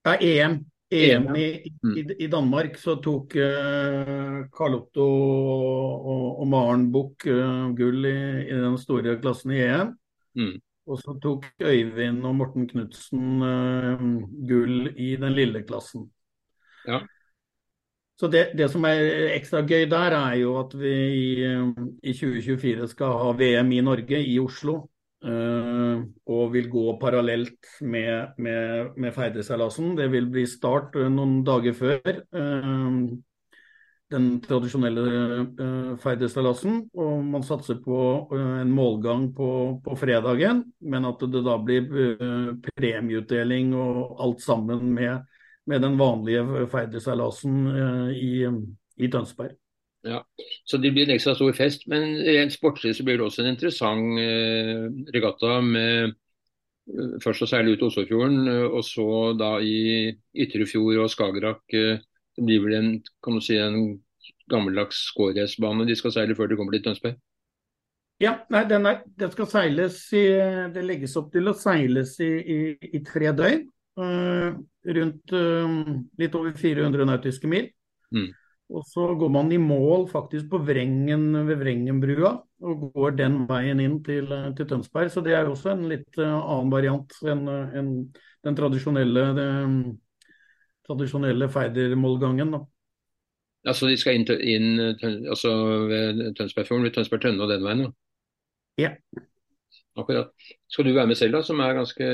Ja, 0.05 0.17
EM. 0.17 0.59
EM 0.91 1.29
i, 1.39 1.45
mm. 1.83 1.93
i, 1.97 2.01
i, 2.25 2.27
Danmark 2.27 2.75
så 2.77 2.97
tok 2.99 3.37
uh, 3.39 4.41
Carl 4.51 4.75
Otto 4.75 5.05
og, 5.05 6.09
og, 6.11 6.25
og 6.43 6.49
Maren 6.51 6.89
Buch 6.91 7.27
uh, 7.31 7.69
gull 7.77 8.09
i, 8.09 8.17
i, 8.49 8.57
den 8.57 8.75
store 8.81 9.15
klassen 9.21 9.53
i 9.55 9.61
EM. 9.63 9.93
Mm. 10.35 10.57
Og 10.91 10.99
så 10.99 11.15
tok 11.23 11.47
Øyvind 11.63 12.25
og 12.27 12.35
Morten 12.35 12.67
Knutsen 12.67 13.39
uh, 13.39 14.03
gull 14.49 14.91
i 14.99 15.13
den 15.21 15.37
lille 15.37 15.63
klassen. 15.63 16.09
Ja. 16.89 16.99
Så 18.19 18.27
det, 18.29 18.51
det, 18.57 18.67
som 18.69 18.85
er 18.85 19.31
ekstra 19.33 19.63
gøy 19.65 19.87
der, 19.89 20.13
er 20.13 20.35
jo 20.43 20.55
at 20.59 20.75
vi 20.77 20.91
i, 20.93 21.29
i 22.05 22.13
2024 22.13 22.91
skal 22.91 23.15
ha 23.17 23.31
VM 23.37 23.71
i 23.73 23.83
Norge, 23.85 24.19
i 24.21 24.37
Oslo. 24.41 24.83
Uh, 25.21 26.01
og 26.33 26.47
vil 26.55 26.65
gå 26.69 26.95
parallelt 26.97 27.67
med, 27.85 28.37
med, 28.41 28.95
med 28.97 29.13
Feideseilasen. 29.13 29.91
Det 29.97 30.07
vil 30.09 30.29
bli 30.33 30.47
start 30.49 30.97
noen 31.13 31.43
dager 31.45 31.75
før. 31.77 32.23
Den 34.11 34.25
tradisjonelle 34.43 35.03
uh, 35.61 35.91
Feideseilasen. 36.01 36.79
Og 36.97 37.21
man 37.25 37.45
satser 37.45 37.77
på 37.85 37.99
en 38.37 38.73
målgang 38.73 39.29
på, 39.37 39.51
på, 39.85 39.97
fredagen, 39.97 40.65
men 40.81 41.05
at 41.09 41.21
det 41.21 41.45
da 41.45 41.57
blir 41.61 41.85
premieutdeling 42.71 43.75
og 43.77 44.17
alt 44.25 44.41
sammen 44.45 44.89
med, 44.97 45.21
med 45.69 45.83
den 45.83 45.97
vanlige 45.99 46.67
Feideseilasen 46.71 47.59
uh, 47.67 48.09
i, 48.13 48.47
i, 48.97 49.09
Tønsberg. 49.11 49.57
Ja, 50.07 50.23
Så 50.65 50.79
det 50.81 50.93
blir 50.95 51.05
en 51.05 51.13
ekstra 51.13 51.35
stor 51.37 51.53
fest. 51.53 51.85
Men 51.91 52.17
rent 52.25 52.55
sportslig 52.55 52.95
så 52.97 53.05
blir 53.05 53.19
det 53.19 53.27
også 53.27 53.43
en 53.43 53.51
interessant 53.51 54.17
regatta 55.13 55.59
med 55.61 56.15
først 57.21 57.45
å 57.45 57.49
seile 57.49 57.75
ut 57.75 57.83
Oslofjorden, 57.85 58.49
og 58.49 58.81
så 58.83 59.05
da 59.37 59.51
i 59.61 60.09
Ytrefjord 60.33 61.03
og 61.03 61.11
Skagerrak 61.13 61.61
det 61.69 62.45
blir 62.47 62.63
vel 62.63 62.77
en, 62.77 62.89
kan 63.23 63.37
du 63.37 63.43
si, 63.43 63.59
en 63.61 63.99
gammeldags 64.51 65.05
skårracerbane 65.11 65.87
de 65.87 65.97
skal 65.99 66.15
seile 66.15 66.37
før 66.37 66.51
de 66.51 66.57
kommer 66.59 66.75
til 66.75 66.85
Tønsberg? 66.85 67.19
Ja, 68.21 68.35
nei, 68.53 68.63
den, 68.69 68.85
er, 68.85 69.01
den, 69.17 69.31
skal 69.33 69.47
seiles 69.49 70.03
i 70.13 70.27
Det 70.73 70.83
legges 70.85 71.15
opp 71.17 71.31
til 71.33 71.49
å 71.49 71.55
seiles 71.57 72.19
i, 72.21 72.29
i, 72.29 72.59
i 72.93 73.01
tre 73.05 73.31
døgn. 73.33 73.63
Uh, 73.99 74.55
rundt 74.87 75.33
uh, 75.35 75.73
litt 76.21 76.35
over 76.37 76.53
400 76.57 77.07
nautiske 77.09 77.49
mil. 77.51 77.67
Mm. 78.15 78.29
Og 78.71 78.85
så 78.87 79.09
går 79.19 79.31
man 79.33 79.51
i 79.51 79.59
mål 79.59 80.05
faktisk 80.07 80.47
på 80.53 80.61
Vrengen 80.63 81.33
ved 81.47 81.59
Vrengenbrua 81.59 82.37
og 82.63 82.85
går 82.95 83.17
den 83.19 83.41
veien 83.49 83.81
inn 83.83 83.97
til, 84.05 84.31
til 84.55 84.67
Tønsberg. 84.69 85.11
Så 85.11 85.23
det 85.25 85.35
er 85.35 85.43
jo 85.43 85.57
også 85.57 85.73
en 85.73 85.89
litt 85.91 86.15
annen 86.23 86.71
variant 86.71 87.17
enn 87.27 87.49
en 87.51 87.89
den 88.45 88.57
tradisjonelle, 88.57 89.25
den, 89.37 89.73
tradisjonelle 90.87 91.49
Feidermålgangen. 91.51 92.55
Altså 93.67 93.89
de 93.89 93.97
skal 94.01 94.17
inn, 94.17 94.25
inn 94.41 94.69
altså 95.29 95.51
ved 95.89 96.23
Tønsbergfjorden, 96.37 96.87
ved 96.87 96.95
Tønsberg-Tønne 96.95 97.43
og 97.45 97.51
den 97.51 97.67
veien? 97.67 97.91
Ja. 98.81 98.95
Akkurat. 99.99 100.31
Skal 100.71 100.87
du 100.87 100.95
være 100.95 101.11
med 101.11 101.19
selv, 101.19 101.37
da, 101.37 101.43
som 101.45 101.59
er 101.61 101.77
ganske 101.77 102.07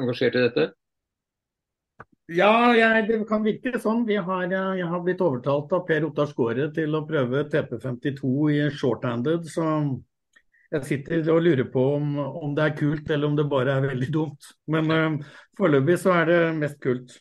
engasjert 0.00 0.40
i 0.40 0.42
dette? 0.48 0.72
Ja, 2.32 2.72
jeg, 2.72 3.04
det 3.10 3.18
kan 3.28 3.42
virke 3.44 3.76
sånn. 3.80 4.06
Har, 4.24 4.46
jeg 4.48 4.86
har 4.88 5.00
blitt 5.04 5.20
overtalt 5.20 5.72
av 5.76 5.82
Per 5.84 6.06
Ottar 6.06 6.30
Skåre 6.30 6.70
til 6.72 6.96
å 6.96 7.02
prøve 7.04 7.42
TP52 7.52 8.30
i 8.54 8.60
shorthanded. 8.72 9.44
Så 9.52 9.66
jeg 10.72 10.88
sitter 10.88 11.28
og 11.34 11.42
lurer 11.44 11.68
på 11.68 11.84
om, 11.98 12.16
om, 12.16 12.54
det 12.56 12.64
er 12.64 12.78
kult 12.78 13.12
eller 13.12 13.28
om 13.28 13.36
det 13.36 13.44
bare 13.50 13.76
er 13.76 13.90
veldig 13.90 14.08
dumt. 14.14 14.48
Men 14.72 14.88
uh, 14.88 15.36
foreløpig 15.60 15.98
så 16.00 16.16
er 16.22 16.32
det 16.32 16.40
mest 16.62 16.80
kult. 16.80 17.18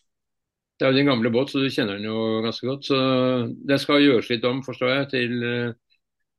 Det 0.80 0.88
er 0.88 0.96
jo 0.96 1.00
din 1.02 1.12
gamle 1.12 1.30
båt, 1.36 1.52
så 1.52 1.60
du 1.60 1.68
kjenner 1.68 2.00
den 2.00 2.08
jo 2.08 2.40
ganske 2.46 2.68
godt. 2.68 2.88
Så 2.88 2.98
den 3.60 3.84
skal 3.84 4.02
gjøres 4.02 4.32
litt 4.32 4.48
om, 4.48 4.64
forstår 4.66 4.96
jeg, 4.96 5.12
til 5.12 5.36
shorthanded, 5.44 5.76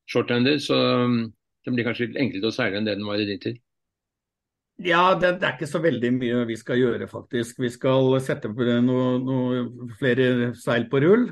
shorthander. 0.09 0.59
Så 0.65 0.81
um, 1.05 1.21
den 1.69 1.77
blir 1.77 1.85
kanskje 1.87 2.09
litt 2.09 2.19
enklere 2.21 2.49
å 2.49 2.57
seile 2.57 2.81
enn 2.81 2.89
det 2.89 2.97
den 2.97 3.09
var 3.09 3.21
i 3.21 3.29
din 3.29 3.45
tid. 3.45 3.61
Ja, 4.83 5.15
det, 5.15 5.39
det, 5.39 5.47
er 5.47 5.55
ikke 5.55 5.71
så 5.71 5.79
veldig 5.79 6.11
mye 6.17 6.45
vi 6.49 6.57
skal 6.59 6.81
gjøre, 6.81 7.07
faktisk. 7.07 7.61
Vi 7.63 7.71
skal 7.71 8.17
sette 8.25 8.51
noe, 8.83 9.19
noe 9.23 9.89
flere 10.01 10.51
seil 10.59 10.89
på 10.91 11.03
rull. 11.05 11.29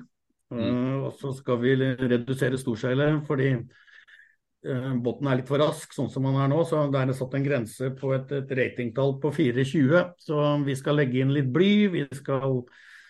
Mm. 0.53 0.61
Uh, 0.61 0.97
og 1.09 1.17
så 1.19 1.33
skal 1.35 1.59
vi 1.63 1.73
redusere 1.81 2.59
storseilet 2.61 3.23
fordi 3.25 3.55
uh, 3.57 4.91
båten 5.01 5.31
er 5.31 5.39
litt 5.41 5.49
for 5.49 5.63
rask, 5.63 5.95
sånn 5.97 6.11
som 6.13 6.29
den 6.29 6.39
er 6.39 6.53
nå. 6.53 6.63
Så 6.69 6.85
det 6.93 7.03
er 7.03 7.15
satt 7.19 7.35
en 7.35 7.47
grense 7.49 7.91
på 7.99 8.15
et, 8.15 8.31
et 8.39 8.57
ratingtall 8.61 9.17
på 9.23 9.35
4,20. 9.35 10.15
Så 10.23 10.49
vi 10.69 10.79
skal 10.79 11.01
legge 11.03 11.25
inn 11.25 11.35
litt 11.35 11.51
bly. 11.51 11.73
Vi 11.97 12.07
skal 12.15 12.61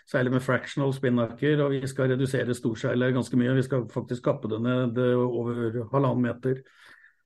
seile 0.09 0.33
med 0.33 0.45
fractional 0.45 0.95
spinnaker, 0.97 1.61
og 1.63 1.77
vi 1.77 1.89
skal 1.89 2.09
redusere 2.15 2.57
storseilet 2.57 3.13
ganske 3.15 3.37
mye. 3.39 3.59
Vi 3.61 3.69
skal 3.69 3.85
faktisk 3.93 4.25
kappe 4.31 4.49
det 4.51 4.65
ned 4.65 4.97
over 5.03 5.83
halvannen 5.93 6.25
meter. 6.25 6.65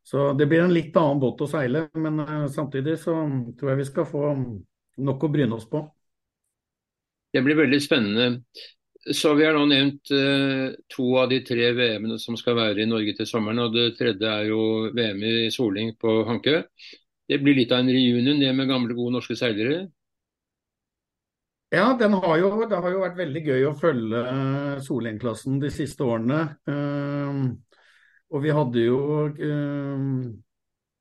Så 0.06 0.30
det 0.38 0.46
blir 0.46 0.62
en 0.62 0.74
litt 0.74 0.94
annen 0.96 1.18
båt 1.18 1.40
å 1.42 1.48
seile, 1.50 1.88
men 1.98 2.22
uh, 2.22 2.46
samtidig 2.52 2.94
så 3.02 3.16
tror 3.58 3.72
jeg 3.72 3.80
vi 3.80 3.88
skal 3.88 4.06
få 4.06 4.28
nok 5.02 5.26
å 5.26 5.30
bryne 5.32 5.58
oss 5.58 5.66
på. 5.70 5.82
Det 7.34 7.42
blir 7.44 7.58
veldig 7.58 7.80
spennende. 7.82 8.28
Så 9.12 9.34
Vi 9.38 9.44
har 9.46 9.54
nå 9.54 9.66
nevnt 9.70 10.10
eh, 10.10 10.72
to 10.90 11.04
av 11.20 11.28
de 11.30 11.38
tre 11.46 11.68
VM-ene 11.76 12.16
som 12.18 12.34
skal 12.38 12.56
være 12.58 12.82
i 12.82 12.88
Norge 12.90 13.12
til 13.14 13.28
sommeren. 13.28 13.60
og 13.62 13.74
Det 13.74 13.92
tredje 13.98 14.30
er 14.30 14.48
jo 14.48 14.88
VM 14.94 15.20
i 15.22 15.34
soling 15.54 15.92
på 16.00 16.24
Hankø. 16.26 16.62
Det 17.28 17.38
blir 17.42 17.54
litt 17.54 17.74
av 17.74 17.84
en 17.84 17.92
reunion 17.92 18.40
det 18.40 18.50
med 18.56 18.66
gamle, 18.66 18.96
gode 18.98 19.14
norske 19.14 19.36
seilere. 19.38 19.84
Ja, 21.74 21.92
har 21.94 22.36
jo, 22.40 22.50
det 22.66 22.78
har 22.82 22.90
jo 22.94 23.04
vært 23.04 23.18
veldig 23.18 23.42
gøy 23.46 23.68
å 23.68 23.76
følge 23.78 24.24
eh, 24.32 24.82
Solheim-klassen 24.82 25.60
de 25.62 25.70
siste 25.74 26.06
årene. 26.06 26.42
Uh, 26.66 27.54
og 28.34 28.42
vi 28.42 28.52
hadde 28.54 28.82
jo 28.82 28.98
uh, 29.28 30.26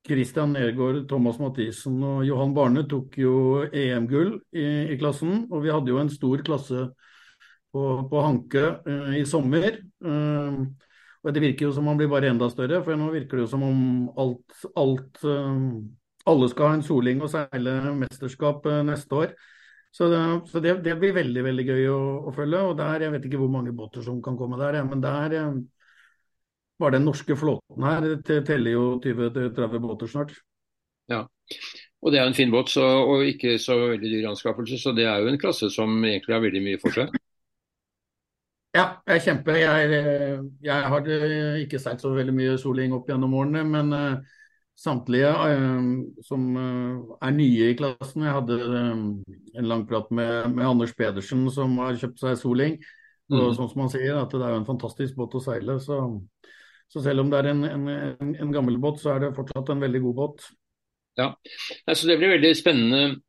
Christian 0.06 0.54
Nergård, 0.54 1.02
Thomas 1.10 1.40
Mathisen 1.42 1.98
og 2.06 2.22
Johan 2.28 2.54
Barne 2.54 2.84
tok 2.86 3.16
jo 3.18 3.34
EM-gull 3.66 4.36
i, 4.54 4.66
i, 4.92 4.98
klassen. 5.00 5.44
Og 5.50 5.64
vi 5.64 5.72
hadde 5.74 5.90
jo 5.90 5.98
en 5.98 6.12
stor 6.12 6.44
klasse 6.46 6.86
på, 7.74 7.84
på 8.10 8.22
Hanke 8.22 8.66
uh, 8.86 9.12
i 9.18 9.24
sommer. 9.26 9.80
Uh, 10.04 10.62
og 11.26 11.34
det 11.34 11.42
virker 11.42 11.66
jo 11.66 11.74
som 11.74 11.88
man 11.88 11.98
blir 11.98 12.10
bare 12.12 12.30
enda 12.30 12.46
større, 12.52 12.84
for 12.86 12.94
nå 12.94 13.10
virker 13.10 13.40
det 13.40 13.48
jo 13.48 13.52
som 13.56 13.64
om 13.66 13.80
alt, 14.22 14.60
alt 14.78 15.24
alle 16.26 16.48
skal 16.50 16.70
ha 16.70 16.76
en 16.76 16.84
soling 16.86 17.18
og 17.22 17.32
seile 17.32 17.72
mesterskap 17.98 18.66
neste 18.86 19.18
år. 19.18 19.34
Så, 19.96 20.06
det, 20.12 20.20
så 20.52 20.60
det, 20.62 20.76
det, 20.84 20.94
blir 21.00 21.14
veldig 21.16 21.42
veldig 21.46 21.64
gøy 21.66 21.86
å, 21.88 22.00
å, 22.28 22.32
følge. 22.36 22.60
og 22.68 22.76
der, 22.78 23.06
Jeg 23.06 23.14
vet 23.14 23.26
ikke 23.26 23.40
hvor 23.40 23.50
mange 23.50 23.74
båter 23.74 24.04
som 24.04 24.18
kan 24.22 24.36
komme 24.38 24.58
der, 24.60 24.78
men 24.84 25.02
der 25.02 25.34
var 26.78 26.92
den 26.92 27.06
norske 27.08 27.36
flåten 27.38 27.86
her 27.86 28.06
teller 28.24 28.74
jo 28.74 28.84
20-30 29.04 29.80
båter 29.80 30.10
snart. 30.10 30.34
Ja, 31.10 31.22
og 32.02 32.12
det 32.12 32.20
er 32.20 32.28
en 32.28 32.36
fin 32.36 32.50
båt 32.50 32.70
så, 32.70 32.84
og 33.06 33.24
ikke 33.26 33.56
så 33.62 33.76
veldig 33.92 34.10
dyr 34.10 34.28
anskaffelse, 34.30 34.78
så 34.82 34.92
det 34.96 35.06
er 35.06 35.22
jo 35.22 35.30
en 35.30 35.40
klasse 35.40 35.70
som 35.72 35.94
egentlig 36.04 36.34
har 36.34 36.44
veldig 36.44 36.62
mye 36.64 36.80
for 36.82 36.96
seg. 36.96 37.14
Ja, 38.76 38.86
jeg 39.08 39.22
kjemper. 39.24 39.56
Jeg, 39.56 40.00
jeg 40.66 40.88
har 40.92 41.06
ikke 41.62 41.80
seilt 41.80 42.02
så 42.04 42.10
veldig 42.12 42.34
mye 42.36 42.58
soling 42.60 42.92
opp 42.92 43.08
gjennom 43.08 43.32
årene, 43.38 43.62
men 43.64 43.94
uh, 43.94 44.42
samtlige 44.76 45.30
uh, 45.32 45.86
som 46.26 46.44
uh, 46.58 47.16
er 47.24 47.32
nye 47.38 47.70
i 47.70 47.78
klassen. 47.78 48.26
Jeg 48.26 48.36
hadde 48.36 48.58
en 48.82 49.70
lang 49.70 49.86
prat 49.88 50.10
med, 50.12 50.52
med, 50.52 50.66
Anders 50.66 50.92
Pedersen 50.98 51.46
som 51.54 51.78
har 51.80 51.96
kjøpt 51.96 52.20
seg 52.20 52.36
Soling. 52.42 52.76
Og 53.32 53.40
mm. 53.40 53.54
sånn 53.56 53.70
som 53.72 53.82
han 53.82 53.90
sier, 53.90 54.20
at 54.20 54.34
det 54.34 54.44
er 54.44 54.52
jo 54.52 54.60
en 54.60 54.68
fantastisk 54.68 55.16
båt 55.18 55.38
å 55.38 55.42
seile. 55.42 55.80
Så, 55.82 56.02
så 56.92 57.02
selv 57.04 57.24
om 57.24 57.30
det 57.32 57.40
er 57.40 57.50
en, 57.52 57.64
en, 57.66 58.34
en, 58.34 58.52
gammel 58.54 58.78
båt, 58.82 59.00
så 59.02 59.14
er 59.14 59.24
det 59.24 59.36
fortsatt 59.36 59.72
en 59.74 59.82
veldig 59.82 60.02
god 60.04 60.18
båt. 60.20 60.44
Ja, 61.18 61.30
altså 61.88 62.10
Det 62.10 62.18
blir 62.20 62.36
veldig 62.36 62.52
spennende. 62.56 63.22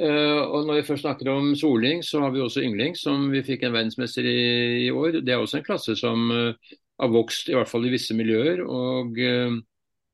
Uh, 0.00 0.40
og 0.46 0.68
Når 0.68 0.78
vi 0.78 0.84
først 0.88 1.04
snakker 1.04 1.28
om 1.32 1.50
soling, 1.58 2.04
så 2.06 2.22
har 2.22 2.30
vi 2.32 2.40
også 2.40 2.62
yngling, 2.64 2.94
som 2.96 3.26
vi 3.32 3.42
fikk 3.44 3.66
en 3.66 3.74
verdensmester 3.74 4.24
i, 4.24 4.86
i 4.86 4.90
år. 4.90 5.20
Det 5.20 5.34
er 5.34 5.42
også 5.42 5.60
en 5.60 5.66
klasse 5.66 5.96
som 5.98 6.30
uh, 6.32 6.76
har 7.00 7.12
vokst, 7.12 7.50
i 7.50 7.56
hvert 7.58 7.68
fall 7.68 7.84
i 7.88 7.92
visse 7.92 8.16
miljøer. 8.16 8.62
og 8.64 9.18
uh, 9.18 9.58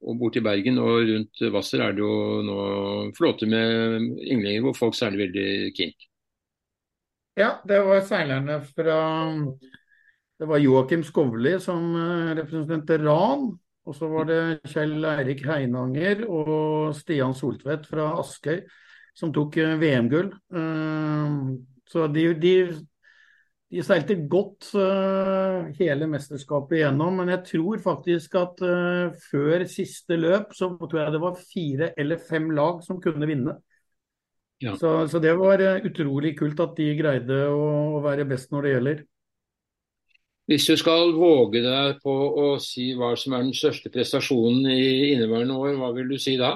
og 0.07 0.19
borti 0.21 0.43
Bergen 0.45 0.79
og 0.79 1.07
rundt 1.09 1.41
Hvasser 1.53 1.83
er 1.83 1.95
det 1.97 2.05
jo 2.05 2.43
nå 2.45 2.59
flåter 3.17 3.49
med 3.51 4.05
ynglinger 4.21 4.67
hvor 4.67 4.77
folk 4.77 4.97
seiler 4.99 5.25
veldig 5.25 5.73
keen. 5.77 5.95
Ja, 7.37 7.57
det 7.69 7.81
var 7.85 8.05
seilerne 8.07 8.61
fra 8.65 9.01
Det 10.37 10.45
var 10.45 10.61
Joakim 10.61 11.05
Skovli 11.05 11.55
som 11.61 11.95
eh, 11.97 12.35
representerte 12.37 12.99
Ran. 13.01 13.49
Og 13.87 13.95
så 13.95 14.09
var 14.11 14.27
det 14.29 14.41
Kjell 14.69 14.99
Eirik 15.07 15.45
Heinanger 15.47 16.25
og 16.27 16.91
Stian 16.99 17.37
Soltvedt 17.37 17.87
fra 17.89 18.11
Askøy 18.21 18.61
som 19.17 19.33
tok 19.33 19.57
eh, 19.63 19.79
VM-gull. 19.81 20.29
Eh, 20.35 21.41
så 21.89 22.11
de, 22.13 22.29
de 22.43 22.59
de 23.67 23.83
seilte 23.83 24.15
godt 24.31 24.69
hele 25.75 26.07
mesterskapet 26.07 26.77
igjennom, 26.79 27.17
men 27.19 27.33
jeg 27.33 27.41
tror 27.49 27.81
faktisk 27.83 28.37
at 28.39 28.61
før 29.25 29.65
siste 29.67 30.15
løp 30.15 30.53
så 30.55 30.69
tror 30.79 31.01
jeg 31.01 31.15
det 31.17 31.21
var 31.25 31.41
fire 31.41 31.89
eller 31.99 32.23
fem 32.23 32.47
lag 32.55 32.79
som 32.87 33.01
kunne 33.03 33.27
vinne. 33.27 33.57
Ja. 34.63 34.77
Så, 34.79 34.93
så, 35.11 35.19
det 35.19 35.35
var 35.37 35.65
utrolig 35.83 36.37
kult 36.39 36.63
at 36.63 36.79
de 36.79 36.87
greide 36.97 37.41
å, 37.51 37.67
å, 37.99 38.05
være 38.07 38.29
best 38.31 38.55
når 38.55 38.69
det 38.69 38.73
gjelder. 38.77 39.03
Hvis 40.47 40.67
du 40.69 40.77
skal 40.79 41.11
våge 41.17 41.59
deg 41.65 41.97
på 42.05 42.13
å 42.39 42.47
si 42.63 42.93
hva 42.95 43.11
som 43.19 43.35
er 43.35 43.43
den 43.49 43.57
største 43.57 43.91
prestasjonen 43.91 44.69
i 44.71 45.13
inneværende 45.17 45.57
år, 45.59 45.73
hva 45.81 45.91
vil 45.97 46.13
du 46.13 46.21
si 46.23 46.37
da? 46.39 46.53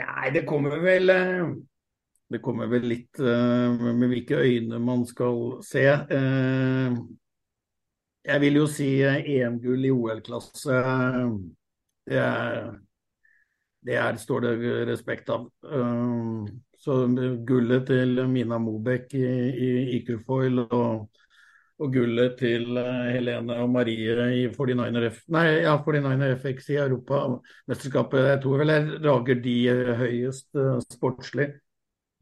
Nei, 0.00 0.30
det 0.34 0.46
kommer 0.48 0.80
vel 0.82 1.12
det 2.32 2.40
kommer 2.42 2.70
vel 2.72 2.88
litt 2.88 3.20
uh, 3.20 3.76
med 3.76 4.08
hvilke 4.10 4.40
øyne 4.40 4.80
man 4.82 5.04
skal 5.06 5.60
se. 5.62 5.84
Uh, 6.08 6.96
jeg 8.24 8.40
vil 8.40 8.56
jo 8.62 8.64
si 8.72 8.88
EM-gull 9.04 9.84
i 9.84 9.92
OL-klasse. 9.92 10.80
Det, 12.08 12.22
det 13.84 13.98
er, 14.00 14.16
står 14.16 14.46
det 14.46 14.54
respekt 14.88 15.28
av. 15.28 15.44
Så 16.84 17.00
gullet 17.48 17.86
til 17.88 18.18
Mina 18.28 18.58
Mobek 18.60 19.14
i, 19.16 19.24
i 19.24 19.68
IQ-foil 19.98 20.66
og 20.66 21.06
og 21.82 21.90
gullet 21.90 22.36
til 22.38 22.76
eh, 22.78 23.06
Helene 23.16 23.56
og 23.64 23.70
Marie 23.74 24.26
i 24.36 24.44
49er, 24.46 25.08
F 25.10 25.24
nei, 25.34 25.46
ja, 25.64 25.74
49er 25.82 26.36
FX 26.38 26.68
i 26.70 26.78
Europamesterskapet. 26.84 28.28
Jeg 28.30 28.42
tror 28.44 28.62
vel 28.62 28.72
jeg 28.74 29.00
rager 29.04 29.40
de 29.42 29.56
høyest 29.98 30.60
uh, 30.60 30.76
sportslig. 30.86 31.48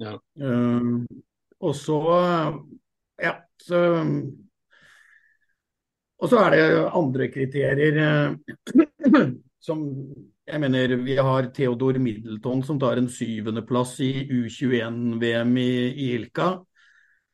Ja. 0.00 0.16
Um, 0.40 1.04
og 1.62 1.76
så 1.78 1.98
ja, 3.22 3.36
så 3.62 3.82
og 6.22 6.30
så 6.30 6.38
er 6.38 6.54
det 6.54 6.64
andre 6.96 7.28
kriterier 7.34 8.36
som 9.66 9.84
jeg 10.52 10.60
mener 10.60 10.96
Vi 11.00 11.16
har 11.16 11.48
Theodor 11.56 11.98
Middleton 12.02 12.62
som 12.66 12.78
tar 12.80 13.00
en 13.00 13.08
syvendeplass 13.10 13.96
i 14.04 14.12
U21-VM 14.28 15.56
i, 15.60 15.72
i 15.88 16.08
Ilka. 16.18 16.52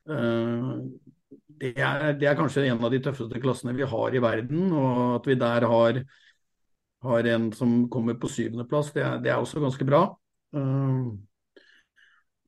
Uh, 0.09 0.87
det 1.59 1.73
er, 1.75 2.13
det 2.15 2.29
er, 2.29 2.37
kanskje 2.39 2.69
en 2.69 2.85
av 2.85 2.93
de 2.95 3.01
tøffeste 3.03 3.41
klassene 3.43 3.75
vi 3.75 3.87
har 3.91 4.15
i 4.15 4.23
verden. 4.23 4.69
Og 4.71 5.17
at 5.17 5.27
vi 5.27 5.39
der 5.41 5.67
har, 5.73 6.03
har 7.09 7.31
en 7.35 7.49
som 7.57 7.81
kommer 7.91 8.19
på 8.21 8.31
syvendeplass, 8.31 8.93
det, 8.95 9.09
det 9.27 9.35
er 9.35 9.43
også 9.43 9.65
ganske 9.65 9.89
bra. 9.89 10.05
Uh, 10.55 11.11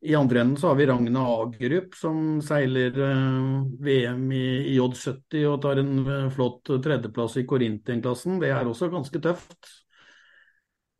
I 0.06 0.14
andre 0.16 0.44
enden 0.44 0.56
så 0.56 0.70
har 0.70 0.78
vi 0.78 0.86
Ragne 0.88 1.26
Agerup 1.34 1.98
som 1.98 2.38
seiler 2.46 2.94
uh, 2.94 3.66
VM 3.82 4.30
i, 4.38 4.46
i, 4.70 4.78
J70 4.78 5.50
og 5.50 5.60
tar 5.66 5.82
en 5.82 6.30
flott 6.30 6.76
tredjeplass 6.78 7.40
i 7.42 7.46
Korintien-klassen. 7.50 8.38
Det 8.38 8.54
er 8.54 8.70
også 8.70 8.92
ganske 8.94 9.26
tøft. 9.26 9.74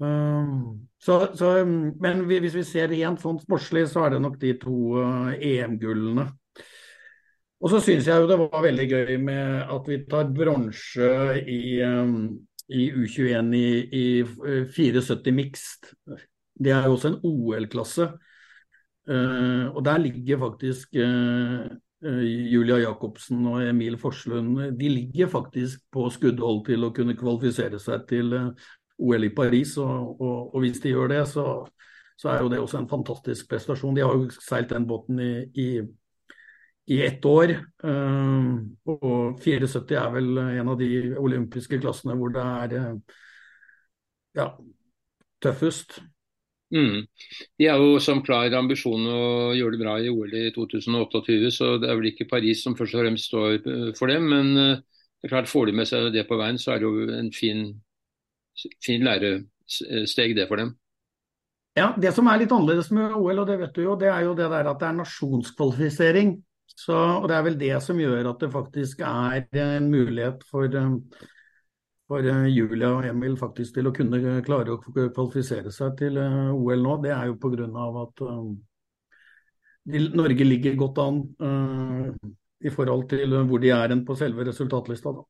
Så, 0.00 1.14
så, 1.36 1.48
men 1.66 2.22
hvis 2.28 2.54
vi 2.56 2.62
ser 2.64 2.88
rent 2.88 3.20
sånn 3.20 3.40
sportslig, 3.42 3.82
så 3.90 4.06
er 4.06 4.14
det 4.14 4.20
nok 4.24 4.38
de 4.40 4.54
to 4.60 5.00
EM-gullene. 5.36 6.24
Og 7.60 7.68
så 7.68 7.80
syns 7.84 8.08
jeg 8.08 8.22
jo 8.22 8.28
det 8.28 8.38
var 8.40 8.64
veldig 8.64 8.86
gøy 8.88 9.18
med 9.20 9.72
at 9.74 9.88
vi 9.88 9.98
tar 10.08 10.30
bronse 10.32 11.10
i, 11.44 11.60
um, 11.84 12.30
i, 12.72 12.88
U21 12.88 13.52
i, 13.56 13.66
i 13.92 14.06
74 14.72 15.18
eh, 15.18 15.36
mixed. 15.36 15.90
Det 16.56 16.72
er 16.72 16.88
jo 16.88 16.96
også 16.96 17.12
en 17.12 17.20
OL-klasse. 17.20 18.08
Uh, 19.10 19.68
og 19.74 19.84
der 19.84 20.00
ligger 20.00 20.38
faktisk 20.38 20.96
uh, 20.96 21.68
Julia 22.00 22.78
Jacobsen 22.78 23.42
og 23.48 23.64
Emil 23.64 23.96
Forslund 23.98 24.78
de 24.78 24.88
ligger 24.88 25.28
faktisk 25.28 25.80
på 25.92 26.04
skuddhold 26.12 26.62
til 26.68 26.84
å 26.86 26.92
kunne 26.96 27.16
kvalifisere 27.18 27.80
seg 27.82 28.06
til 28.08 28.32
OL 29.00 29.26
i 29.26 29.32
Paris. 29.34 29.76
Og, 29.80 30.20
og, 30.20 30.54
og 30.54 30.64
hvis 30.64 30.82
de 30.84 30.92
gjør 30.94 31.12
det, 31.14 31.22
så, 31.28 31.46
så, 32.16 32.34
er 32.34 32.44
jo 32.44 32.52
det 32.52 32.60
også 32.60 32.82
en 32.82 32.90
fantastisk 32.90 33.48
prestasjon. 33.50 33.96
De 33.96 34.04
har 34.04 34.14
jo 34.14 34.28
seilt 34.38 34.70
den 34.74 34.86
båten 34.88 35.20
i, 35.24 35.32
i 35.56 35.70
i 36.90 37.02
ett 37.06 37.24
år. 37.24 37.50
Eh, 37.84 38.46
og 38.90 39.42
74 39.42 39.98
er 39.98 40.14
vel 40.14 40.38
en 40.42 40.70
av 40.72 40.78
de 40.80 40.88
olympiske 41.20 41.78
klassene 41.82 42.16
hvor 42.18 42.32
det 42.34 42.46
er 42.46 42.78
eh, 42.78 43.18
ja, 44.40 44.48
tøffest. 45.42 46.00
Mm. 46.74 47.06
De 47.58 47.66
er 47.66 47.82
jo 47.82 47.98
som 48.02 48.22
klar 48.22 48.54
ambisjon 48.58 49.06
å 49.10 49.22
gjøre 49.58 49.74
det 49.74 49.82
bra 49.82 49.96
i 49.98 50.10
OL 50.10 50.34
i 50.38 50.44
2028, 50.54 51.50
så 51.54 51.72
det 51.82 51.90
er 51.90 51.98
vel 51.98 52.12
ikke 52.12 52.28
Paris 52.30 52.62
som 52.62 52.76
først 52.78 52.94
og 52.94 53.04
fremst 53.04 53.30
står 53.30 53.56
eh, 53.60 53.86
for 53.98 54.10
dem. 54.10 54.26
Men 54.34 54.52
det 54.58 55.28
er 55.28 55.34
klart 55.34 55.50
får 55.50 55.70
de 55.70 55.78
med 55.78 55.90
seg 55.90 56.10
det 56.14 56.26
på 56.26 56.38
veien, 56.42 56.58
så 56.58 56.74
er 56.74 56.82
det 56.82 56.90
jo 56.90 57.18
en 57.20 57.30
fin, 57.34 57.68
fin 58.84 59.04
læresteg 59.06 60.36
det 60.36 60.48
for 60.48 60.60
dem. 60.60 60.74
Ja, 61.78 61.94
Det 61.96 62.12
som 62.12 62.26
er 62.26 62.40
litt 62.40 62.52
annerledes 62.52 62.90
med 62.90 63.14
OL, 63.14 63.42
og 63.42 63.46
det 63.48 63.58
vet 63.60 63.74
du 63.76 63.84
jo, 63.84 63.96
det 63.98 64.10
er 64.10 64.24
jo 64.26 64.34
det 64.34 64.48
der 64.50 64.70
at 64.70 64.80
det 64.80 64.88
er 64.88 64.96
nasjonskvalifisering. 64.98 66.38
Så, 66.70 66.94
og 66.94 67.28
Det 67.28 67.36
er 67.36 67.44
vel 67.46 67.58
det 67.58 67.76
som 67.82 67.98
gjør 68.00 68.30
at 68.30 68.40
det 68.40 68.50
faktisk 68.52 69.00
er 69.04 69.46
en 69.76 69.90
mulighet 69.90 70.42
for, 70.50 70.64
eh, 70.64 70.90
for 72.08 72.26
eh, 72.26 72.48
Julia 72.50 72.90
og 72.96 73.06
Emil 73.06 73.36
faktisk 73.36 73.74
til 73.74 73.86
å 73.86 73.94
kunne 73.94 74.42
klare 74.46 74.74
å 74.74 74.80
kvalifisere 74.82 75.70
seg 75.70 75.96
til 75.98 76.18
eh, 76.18 76.50
OL 76.54 76.82
nå. 76.82 76.96
Det 77.04 77.14
er 77.14 77.30
jo 77.30 77.38
pga. 77.42 77.68
at 78.04 78.24
Norge 80.14 80.44
ligger 80.44 80.76
godt 80.76 80.98
an 81.02 81.22
uh, 81.40 82.12
i 82.60 82.70
forhold 82.70 83.08
til 83.08 83.32
hvor 83.48 83.58
de 83.58 83.70
er 83.72 83.94
på 84.06 84.14
selve 84.14 84.44
resultatlista. 84.46 85.10
Da. 85.16 85.24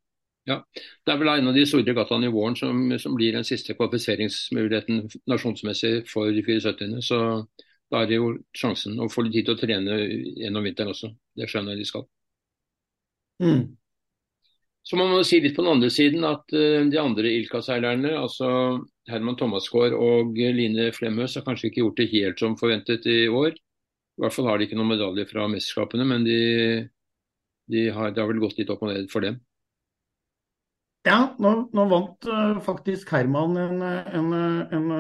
Ja, 0.51 0.59
Det 1.07 1.13
er 1.13 1.19
vel 1.21 1.29
en 1.31 1.51
av 1.53 1.55
de 1.55 1.63
store 1.69 1.87
regattaene 1.87 2.27
i 2.27 2.35
våren 2.35 2.57
som, 2.59 2.79
som, 2.99 3.15
blir 3.15 3.37
den 3.37 3.47
siste 3.47 3.77
kvalifiseringsmuligheten 3.79 5.05
nasjonsmessig 5.31 5.93
for 6.11 6.33
de 6.35 6.43
74. 6.43 7.03
Så 7.07 7.19
da 7.91 8.01
er 8.01 8.09
det 8.11 8.19
jo 8.19 8.33
sjansen 8.57 8.99
å 8.99 9.07
få 9.11 9.27
litt 9.27 9.37
tid 9.39 9.47
til 9.47 9.55
å 9.57 9.61
trene 9.61 9.99
gjennom 10.41 10.67
vinteren 10.67 10.91
også. 10.95 11.13
Det 11.39 11.47
skjønner 11.51 11.77
jeg 11.77 11.85
de 11.85 11.91
skal. 11.91 12.07
Mm. 13.41 13.63
Så 14.87 14.97
må 14.99 15.07
man 15.11 15.27
si 15.29 15.39
litt 15.43 15.55
på 15.55 15.63
den 15.63 15.75
andre 15.77 15.91
siden 15.93 16.25
at 16.27 16.55
uh, 16.57 16.87
de 16.91 16.99
andre 16.99 17.35
Ilka-seilerne, 17.37 18.15
altså 18.19 18.49
Herman 19.11 19.37
Thomasgaard 19.39 19.95
og 19.95 20.39
Line 20.39 20.89
Flemhøs, 20.97 21.37
har 21.39 21.47
kanskje 21.47 21.71
ikke 21.71 21.85
gjort 21.85 22.01
det 22.01 22.09
helt 22.15 22.43
som 22.43 22.57
forventet 22.59 23.07
i 23.07 23.21
år. 23.29 23.55
I 23.55 24.25
hvert 24.25 24.35
fall 24.35 24.51
har 24.51 24.59
de 24.59 24.67
ikke 24.67 24.79
noen 24.79 24.95
medalje 24.97 25.29
fra 25.31 25.47
mesterskapene, 25.53 26.07
men 26.09 26.27
de, 26.27 26.41
de 27.71 27.87
har, 27.95 28.11
det 28.11 28.23
har 28.23 28.29
vel 28.33 28.43
gått 28.43 28.59
litt 28.59 28.73
opp 28.73 28.83
og 28.83 28.91
ned 28.91 29.07
for 29.13 29.25
dem. 29.25 29.39
Ja, 31.09 31.31
nå, 31.41 31.51
nå 31.73 31.85
vant 31.89 32.27
uh, 32.29 32.59
faktisk 32.61 33.09
Herman 33.15 33.55
en, 33.57 33.79
en, 33.83 34.27
en, 34.37 34.91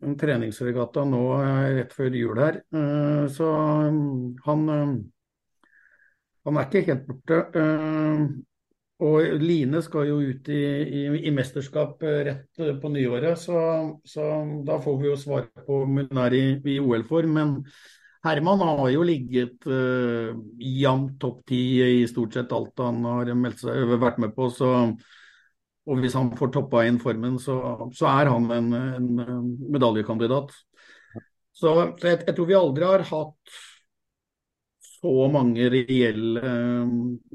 en, 0.00 0.14
treningsregatta 0.16 1.04
nå 1.04 1.20
uh, 1.36 1.66
rett 1.76 1.92
før 1.92 2.16
jul 2.16 2.40
her. 2.40 2.62
Uh, 2.72 3.28
så 3.28 3.50
um, 3.84 4.32
han, 4.46 4.64
han 6.48 6.56
er 6.56 6.70
ikke 6.70 6.84
helt 6.88 7.04
borte. 7.10 7.42
og 9.02 9.44
Line 9.44 9.84
skal 9.84 10.08
jo 10.08 10.18
ut 10.24 10.48
i, 10.48 10.64
i, 11.02 11.06
i 11.28 11.36
mesterskap 11.36 12.00
rett 12.00 12.64
på 12.80 12.96
nyåret, 12.96 13.36
så, 13.44 13.60
så, 14.08 14.32
da 14.64 14.80
får 14.80 15.00
vi 15.02 15.10
jo 15.10 15.20
svar 15.20 15.50
på 15.66 15.82
om 15.84 16.00
hun 16.00 16.24
er 16.24 16.38
i, 16.38 16.44
i 16.64 16.80
OL-form. 16.80 17.36
Men 17.36 17.56
Herman 18.24 18.64
har 18.64 18.86
jo 18.94 19.04
ligget 19.04 19.66
uh, 19.68 20.32
jevnt 20.56 21.18
topp 21.20 21.44
ti 21.52 21.64
i 21.82 22.06
stort 22.08 22.40
sett 22.40 22.56
alt 22.56 22.80
han 22.80 23.04
har 23.04 23.36
seg, 23.60 23.98
vært 24.00 24.22
med 24.22 24.32
på. 24.32 24.48
så 24.48 24.78
og 25.82 25.98
hvis 25.98 26.14
han 26.14 26.30
får 26.38 26.52
toppa 26.54 26.84
inn 26.86 27.00
formen, 27.02 27.38
så, 27.42 27.56
så 27.94 28.06
er 28.12 28.30
han 28.30 28.46
en, 28.54 28.72
en 28.78 29.52
medaljekandidat. 29.72 30.52
Så 31.52 31.74
jeg, 32.00 32.22
jeg, 32.26 32.34
tror 32.36 32.48
vi 32.48 32.56
aldri 32.56 32.86
har 32.86 33.04
hatt 33.10 33.56
så 35.02 35.26
mange 35.34 35.66
reelle 35.72 36.42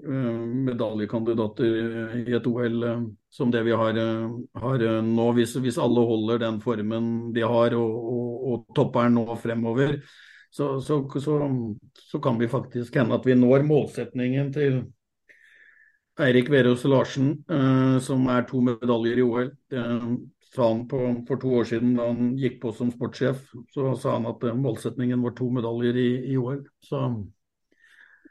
uh, 0.07 0.43
medaljekandidater 0.69 2.21
i 2.21 2.35
et 2.37 2.47
OL 2.47 2.77
uh, 2.87 3.03
som 3.29 3.51
det 3.51 3.65
vi 3.67 3.75
har, 3.75 3.99
uh, 3.99 4.37
har 4.63 4.85
nå. 5.03 5.27
Hvis, 5.35 5.57
hvis, 5.63 5.79
alle 5.83 6.05
holder 6.07 6.39
den 6.45 6.61
formen 6.63 7.11
de 7.35 7.43
har 7.43 7.75
og, 7.75 7.99
og, 8.13 8.31
og 8.47 8.65
topper 8.79 9.11
nå 9.11 9.27
fremover, 9.43 9.97
så, 10.49 10.77
så, 10.79 11.01
så, 11.19 11.37
så, 12.07 12.19
kan 12.23 12.39
vi 12.39 12.47
faktisk 12.47 12.95
hende 12.95 13.19
at 13.19 13.27
vi 13.27 13.35
når 13.35 13.67
målsetningen 13.67 14.53
til 14.55 14.79
Eirik 16.19 16.49
Verås 16.49 16.83
Larsen, 16.89 17.31
uh, 17.51 17.97
som 18.03 18.25
er 18.33 18.47
to 18.49 18.61
medaljer 18.65 19.19
i 19.19 19.25
OL. 19.25 19.51
Det 19.69 19.83
sa 20.55 20.69
han 20.71 20.85
på, 20.89 20.99
for 21.27 21.41
to 21.41 21.51
år 21.59 21.67
siden 21.69 21.93
da 21.97 22.07
han 22.09 22.31
gikk 22.39 22.61
på 22.63 22.71
som 22.73 22.89
sportssjef. 22.93 23.43
Så 23.73 23.91
sa 24.01 24.15
han 24.15 24.25
at 24.29 24.45
uh, 24.47 24.55
målsetningen 24.57 25.21
var 25.23 25.35
to 25.37 25.49
medaljer 25.53 25.99
i, 26.01 26.07
i 26.33 26.37
OL. 26.41 26.63
Så, 26.81 27.03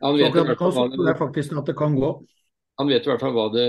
han 0.01 0.18
vet 0.18 0.35
så 0.35 0.42
akkurat 0.42 0.81
nå 0.81 0.88
det 0.96 1.12
jeg 1.12 1.20
faktisk 1.20 1.55
at 1.57 1.70
det 1.70 1.77
kan 1.79 1.94
gå. 1.96 2.11
Han 2.81 2.90
vet 2.90 3.07
i 3.07 3.12
hvert 3.12 3.22
fall 3.22 3.37
hva 3.37 3.46
det 3.55 3.68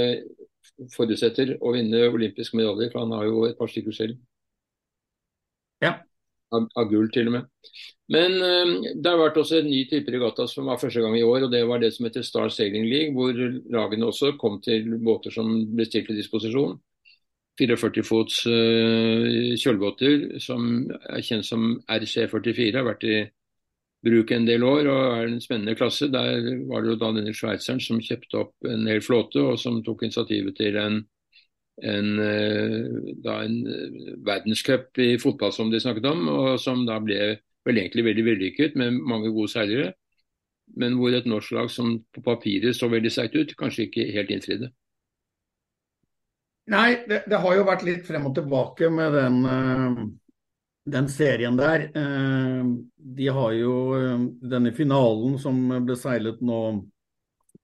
forutsetter 0.94 1.54
å 1.64 1.72
vinne 1.76 2.10
olympiske 2.10 2.58
medaljer, 2.60 2.92
for 2.92 3.06
han 3.06 3.14
har 3.16 3.30
jo 3.30 3.46
et 3.48 3.58
par 3.60 3.72
stykker 3.72 3.96
selv. 3.96 4.18
Ja, 5.84 5.94
av, 6.56 6.68
av, 6.76 6.90
gull 6.90 7.10
til 7.14 7.30
og 7.30 7.38
med. 7.38 7.48
Men 8.14 8.38
um, 8.40 8.74
det 8.96 9.12
har 9.12 9.20
vært 9.20 9.40
også 9.42 9.60
en 9.60 9.70
ny 9.70 9.82
type 9.90 10.12
regatta 10.14 10.48
som 10.48 10.70
var 10.72 10.80
første 10.82 11.04
gang 11.04 11.18
i 11.20 11.26
år, 11.28 11.48
og 11.48 11.54
det 11.54 11.64
var 11.68 11.82
det 11.84 11.92
som 11.96 12.08
heter 12.08 12.26
Star 12.26 12.52
Sailing 12.54 12.88
League, 12.88 13.16
hvor 13.16 13.36
lagene 13.36 14.08
også 14.08 14.36
kom 14.40 14.62
til 14.64 14.96
båter 15.04 15.34
som 15.34 15.52
ble 15.76 15.88
stilt 15.88 16.12
til 16.12 16.20
disposisjon. 16.20 16.78
44 17.58 18.04
fots 18.06 18.44
uh, 18.46 19.56
kjølbåter 19.58 20.38
som 20.44 20.86
er 21.10 21.26
kjent 21.26 21.48
som 21.48 21.74
RC44, 21.90 22.72
har 22.78 22.88
vært 22.88 23.08
i 23.08 23.18
bruk 24.06 24.32
en 24.32 24.46
del 24.46 24.64
år 24.64 24.88
og 24.92 25.04
er 25.18 25.28
en 25.28 25.42
spennende 25.42 25.76
klasse. 25.76 26.10
Der 26.14 26.48
var 26.70 26.84
det 26.84 26.94
jo 26.94 27.00
da 27.02 27.12
denne 27.16 27.34
sveitseren 27.36 27.82
som 27.84 28.02
kjøpte 28.04 28.44
opp 28.44 28.70
en 28.70 28.88
hel 28.88 29.02
flåte, 29.04 29.42
og 29.42 29.60
som 29.60 29.82
tok 29.84 30.06
initiativet 30.06 30.58
til 30.60 30.78
en 30.82 31.02
en, 31.84 32.20
eh, 32.20 33.14
da 33.24 33.44
en 33.44 33.68
eh, 33.68 34.14
verdenscup 34.26 34.98
i 34.98 35.18
fotball 35.22 35.54
som 35.54 35.70
de 35.72 35.82
snakket 35.82 36.10
om, 36.10 36.28
og 36.28 36.60
som 36.62 36.86
da 36.88 36.98
ble 37.04 37.38
vel 37.68 37.82
egentlig 37.82 38.06
veldig 38.08 38.26
vellykket 38.26 38.78
med 38.80 38.98
mange 38.98 39.32
gode 39.36 39.52
seilere. 39.52 39.94
Men 40.78 40.98
hvor 41.00 41.14
et 41.16 41.28
norsk 41.30 41.54
lag 41.56 41.70
som 41.72 41.94
på 42.14 42.24
papiret 42.24 42.76
så 42.76 42.90
veldig 42.92 43.12
sterkt 43.12 43.38
ut, 43.38 43.56
kanskje 43.60 43.88
ikke 43.88 44.08
helt 44.16 44.32
innfridde. 44.34 44.72
Nei, 46.68 47.04
det, 47.08 47.22
det, 47.32 47.38
har 47.40 47.56
jo 47.56 47.68
vært 47.68 47.86
litt 47.88 48.04
frem 48.08 48.26
og 48.28 48.34
tilbake 48.36 48.90
med 48.92 49.14
den, 49.16 49.38
uh, 49.48 50.02
den 50.92 51.08
serien 51.08 51.56
der. 51.56 51.86
De 52.98 53.30
har 53.38 53.54
jo 53.56 53.76
denne 54.44 54.74
finalen 54.76 55.38
som 55.40 55.62
ble 55.88 55.96
seilet 55.96 56.44
nå 56.44 56.60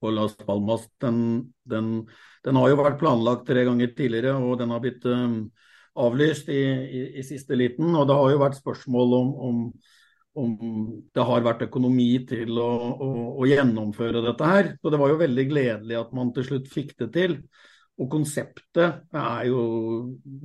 på 0.03 0.11
Las 0.11 0.35
Palmas, 0.35 0.83
den, 0.99 1.17
den, 1.63 1.93
den, 2.43 2.59
har 2.59 2.71
jo 2.73 2.79
vært 2.81 2.99
planlagt 2.99 3.47
tre 3.47 3.63
ganger 3.63 3.93
tidligere, 3.95 4.35
og 4.35 4.57
den 4.59 4.73
har 4.75 4.83
blitt 4.83 5.07
avlyst 5.95 6.49
i, 6.51 6.61
i, 6.61 7.03
i, 7.19 7.25
siste 7.25 7.55
liten. 7.55 7.93
Og 7.95 8.07
det 8.09 8.17
har 8.17 8.31
jo 8.33 8.41
vært 8.41 8.59
spørsmål 8.59 9.17
om, 9.19 9.33
om, 9.47 9.59
om 10.43 10.55
det 11.13 11.27
har 11.29 11.45
vært 11.45 11.67
økonomi 11.67 12.09
til 12.29 12.57
å, 12.59 12.71
å, 12.93 13.11
å, 13.37 13.47
gjennomføre 13.49 14.23
dette 14.25 14.49
her. 14.49 14.73
Så 14.81 14.93
det 14.93 15.01
var 15.01 15.13
jo 15.13 15.21
veldig 15.21 15.47
gledelig 15.51 16.01
at 16.01 16.17
man 16.17 16.33
til 16.35 16.49
slutt 16.49 16.71
fikk 16.73 16.97
det 17.03 17.13
til. 17.15 17.37
Og 18.01 18.09
konseptet 18.09 19.03
er 19.13 19.41
jo 19.45 19.63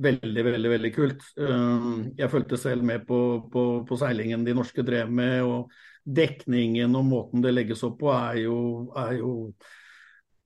veldig, 0.05 0.43
veldig 0.51 0.71
veldig 0.75 0.91
kult. 0.93 1.23
Jeg 1.33 2.29
fulgte 2.29 2.59
selv 2.61 2.85
med 2.85 3.07
på, 3.09 3.21
på, 3.49 3.63
på, 3.89 3.97
seilingen 3.97 4.45
de 4.45 4.53
norske 4.53 4.85
drev 4.85 5.09
med. 5.09 5.41
og 5.43 5.73
Dekningen 6.09 6.95
og 6.97 7.05
måten 7.05 7.43
det 7.43 7.53
legges 7.53 7.83
opp 7.85 7.99
på 8.01 8.11
er 8.13 8.41
jo, 8.45 8.57
er 8.97 9.17
jo 9.19 9.33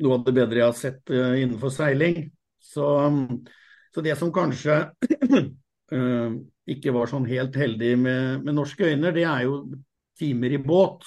noe 0.04 0.18
av 0.18 0.26
det 0.28 0.36
bedre 0.36 0.60
jeg 0.60 0.68
har 0.68 0.80
sett 0.80 1.14
uh, 1.14 1.36
innenfor 1.40 1.72
seiling. 1.74 2.26
Så, 2.64 2.88
så 3.94 4.04
det 4.04 4.18
som 4.20 4.32
kanskje 4.34 4.80
ikke 6.74 6.94
var 6.96 7.12
sånn 7.12 7.28
helt 7.30 7.56
heldig 7.60 7.92
med, 8.02 8.46
med 8.48 8.56
norske 8.56 8.88
øyne, 8.88 9.12
det 9.14 9.28
er 9.30 9.44
jo 9.46 9.60
timer 10.18 10.56
i 10.56 10.62
båt. 10.64 11.06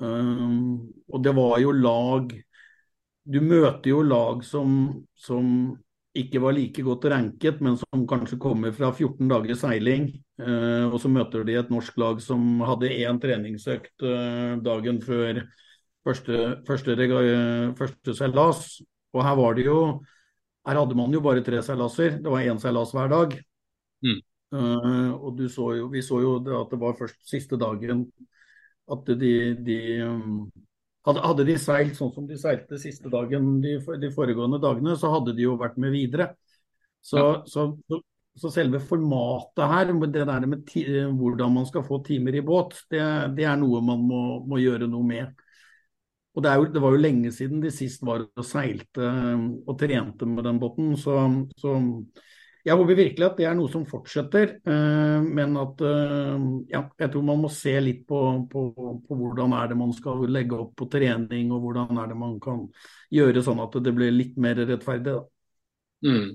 og 0.00 1.18
det 1.22 1.32
var 1.36 1.60
jo 1.62 1.72
lag 1.76 2.32
du 3.24 3.40
møter 3.40 3.90
jo 3.90 4.02
lag 4.04 4.44
som, 4.44 4.90
som, 5.16 5.72
ikke 6.14 6.42
var 6.44 6.54
like 6.54 6.82
godt 6.86 7.08
ranket, 7.10 7.60
men 7.64 7.78
som 7.80 8.04
kanskje 8.06 8.38
kommer 8.38 8.74
fra 8.76 8.92
14 8.92 9.30
dager 9.32 9.56
seiling. 9.58 10.10
Eh, 10.42 10.84
og 10.88 10.96
så 10.98 11.10
møter 11.12 11.44
de 11.46 11.54
et 11.60 11.70
norsk 11.70 11.98
lag 12.02 12.18
som 12.22 12.42
hadde 12.66 12.90
én 12.90 13.20
treningsøkt 13.22 14.02
eh, 14.02 14.56
dagen 14.64 14.98
før 15.04 15.44
første, 16.06 16.40
første, 16.66 16.96
første 17.78 18.16
seilas. 18.18 18.66
Og 19.14 19.22
her 19.22 19.38
var 19.38 19.54
det 19.54 19.68
jo 19.68 19.78
Her 20.64 20.78
hadde 20.80 20.96
man 20.96 21.12
jo 21.12 21.20
bare 21.20 21.44
tre 21.44 21.58
seilaser. 21.62 22.18
Det 22.24 22.30
var 22.32 22.40
én 22.40 22.58
seilas 22.58 22.92
hver 22.96 23.10
dag. 23.12 23.34
Mm. 24.00 24.20
Og 25.20 25.42
så 25.52 25.66
jo, 25.76 25.88
vi 25.92 26.00
så 26.00 26.20
jo 26.22 26.38
at 26.40 26.70
det 26.70 26.78
var 26.80 26.96
først 26.96 27.18
siste 27.28 27.58
dagen 27.60 28.06
at 28.88 29.10
de, 29.20 29.32
de 29.60 29.76
hadde, 31.04 31.44
de 31.44 31.56
seilt 31.60 31.98
sånn 31.98 32.12
som 32.14 32.26
de 32.28 32.38
seilte 32.40 32.78
siste 32.80 33.12
dagen 33.12 33.58
de, 33.60 33.76
de, 34.00 34.10
foregående 34.14 34.60
dagene, 34.62 34.96
så 34.96 35.10
hadde 35.12 35.34
de 35.36 35.44
jo 35.44 35.58
vært 35.60 35.76
med 35.80 35.92
videre. 35.92 36.30
Så, 37.04 37.20
ja. 37.20 37.32
så, 37.44 38.00
så, 38.40 38.50
selve 38.50 38.80
formatet 38.82 39.70
her, 39.70 39.92
det 40.02 40.26
der 40.26 40.46
med 40.50 40.66
ti, 40.66 40.84
hvordan 41.14 41.54
man 41.54 41.66
skal 41.68 41.84
få 41.86 42.00
timer 42.06 42.34
i 42.34 42.42
båt, 42.44 42.76
det, 42.90 43.02
det 43.36 43.46
er 43.46 43.58
noe 43.60 43.82
man 43.84 44.04
må, 44.08 44.22
må, 44.46 44.58
gjøre 44.62 44.90
noe 44.90 45.06
med. 45.06 45.42
Og 46.34 46.42
det, 46.42 46.54
jo, 46.58 46.68
det, 46.74 46.82
var 46.82 46.94
jo 46.94 47.02
lenge 47.02 47.30
siden 47.32 47.62
de 47.62 47.70
sist 47.70 48.02
var 48.02 48.24
og 48.26 48.46
seilte 48.46 49.06
og 49.06 49.76
trente 49.78 50.26
med 50.26 50.42
den 50.48 50.58
båten. 50.58 50.96
Så, 50.98 51.14
så 51.60 51.76
jeg 52.64 52.78
håper 52.80 52.96
virkelig 52.96 53.26
at 53.26 53.38
det 53.38 53.46
er 53.46 53.56
noe 53.58 53.70
som 53.70 53.84
fortsetter, 53.86 54.56
eh, 54.72 55.26
men 55.38 55.54
at 55.60 55.82
eh, 55.84 56.46
ja, 56.72 56.80
jeg 57.04 57.12
tror 57.12 57.26
man 57.28 57.42
må 57.42 57.50
se 57.52 57.74
litt 57.84 58.06
på, 58.08 58.20
på, 58.50 58.62
på, 59.04 59.18
hvordan 59.20 59.52
er 59.60 59.68
det 59.70 59.76
man 59.78 59.92
skal 59.94 60.24
legge 60.32 60.56
opp 60.56 60.72
på 60.80 60.88
trening, 60.90 61.52
og 61.52 61.68
hvordan 61.68 62.00
er 62.00 62.08
det 62.10 62.16
man 62.18 62.38
kan 62.42 62.64
gjøre 63.14 63.44
sånn 63.44 63.60
at 63.62 63.76
det 63.84 63.92
blir 63.94 64.16
litt 64.16 64.40
mer 64.40 64.58
rettferdig. 64.64 65.20
Mm. 66.08 66.32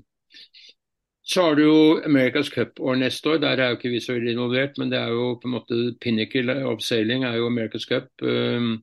Så 1.22 1.42
har 1.42 1.54
du 1.54 1.62
jo 1.62 1.80
America's 2.06 2.48
Cup-år 2.50 2.96
neste 2.96 3.34
år. 3.34 3.42
Der 3.42 3.60
er 3.60 3.70
jo 3.70 3.76
ikke 3.76 3.92
vi 3.92 4.00
så 4.00 4.16
involvert, 4.16 4.78
men 4.78 4.90
det 4.90 4.98
er 4.98 5.12
jo 5.12 5.34
på 5.40 5.48
en 5.48 5.54
måte 5.58 5.80
pinnacle 6.00 6.56
of 6.66 6.80
sailing 6.80 7.24
er 7.24 7.36
jo 7.36 7.50
America's 7.50 7.86
Cup. 7.88 8.08
Um, 8.22 8.80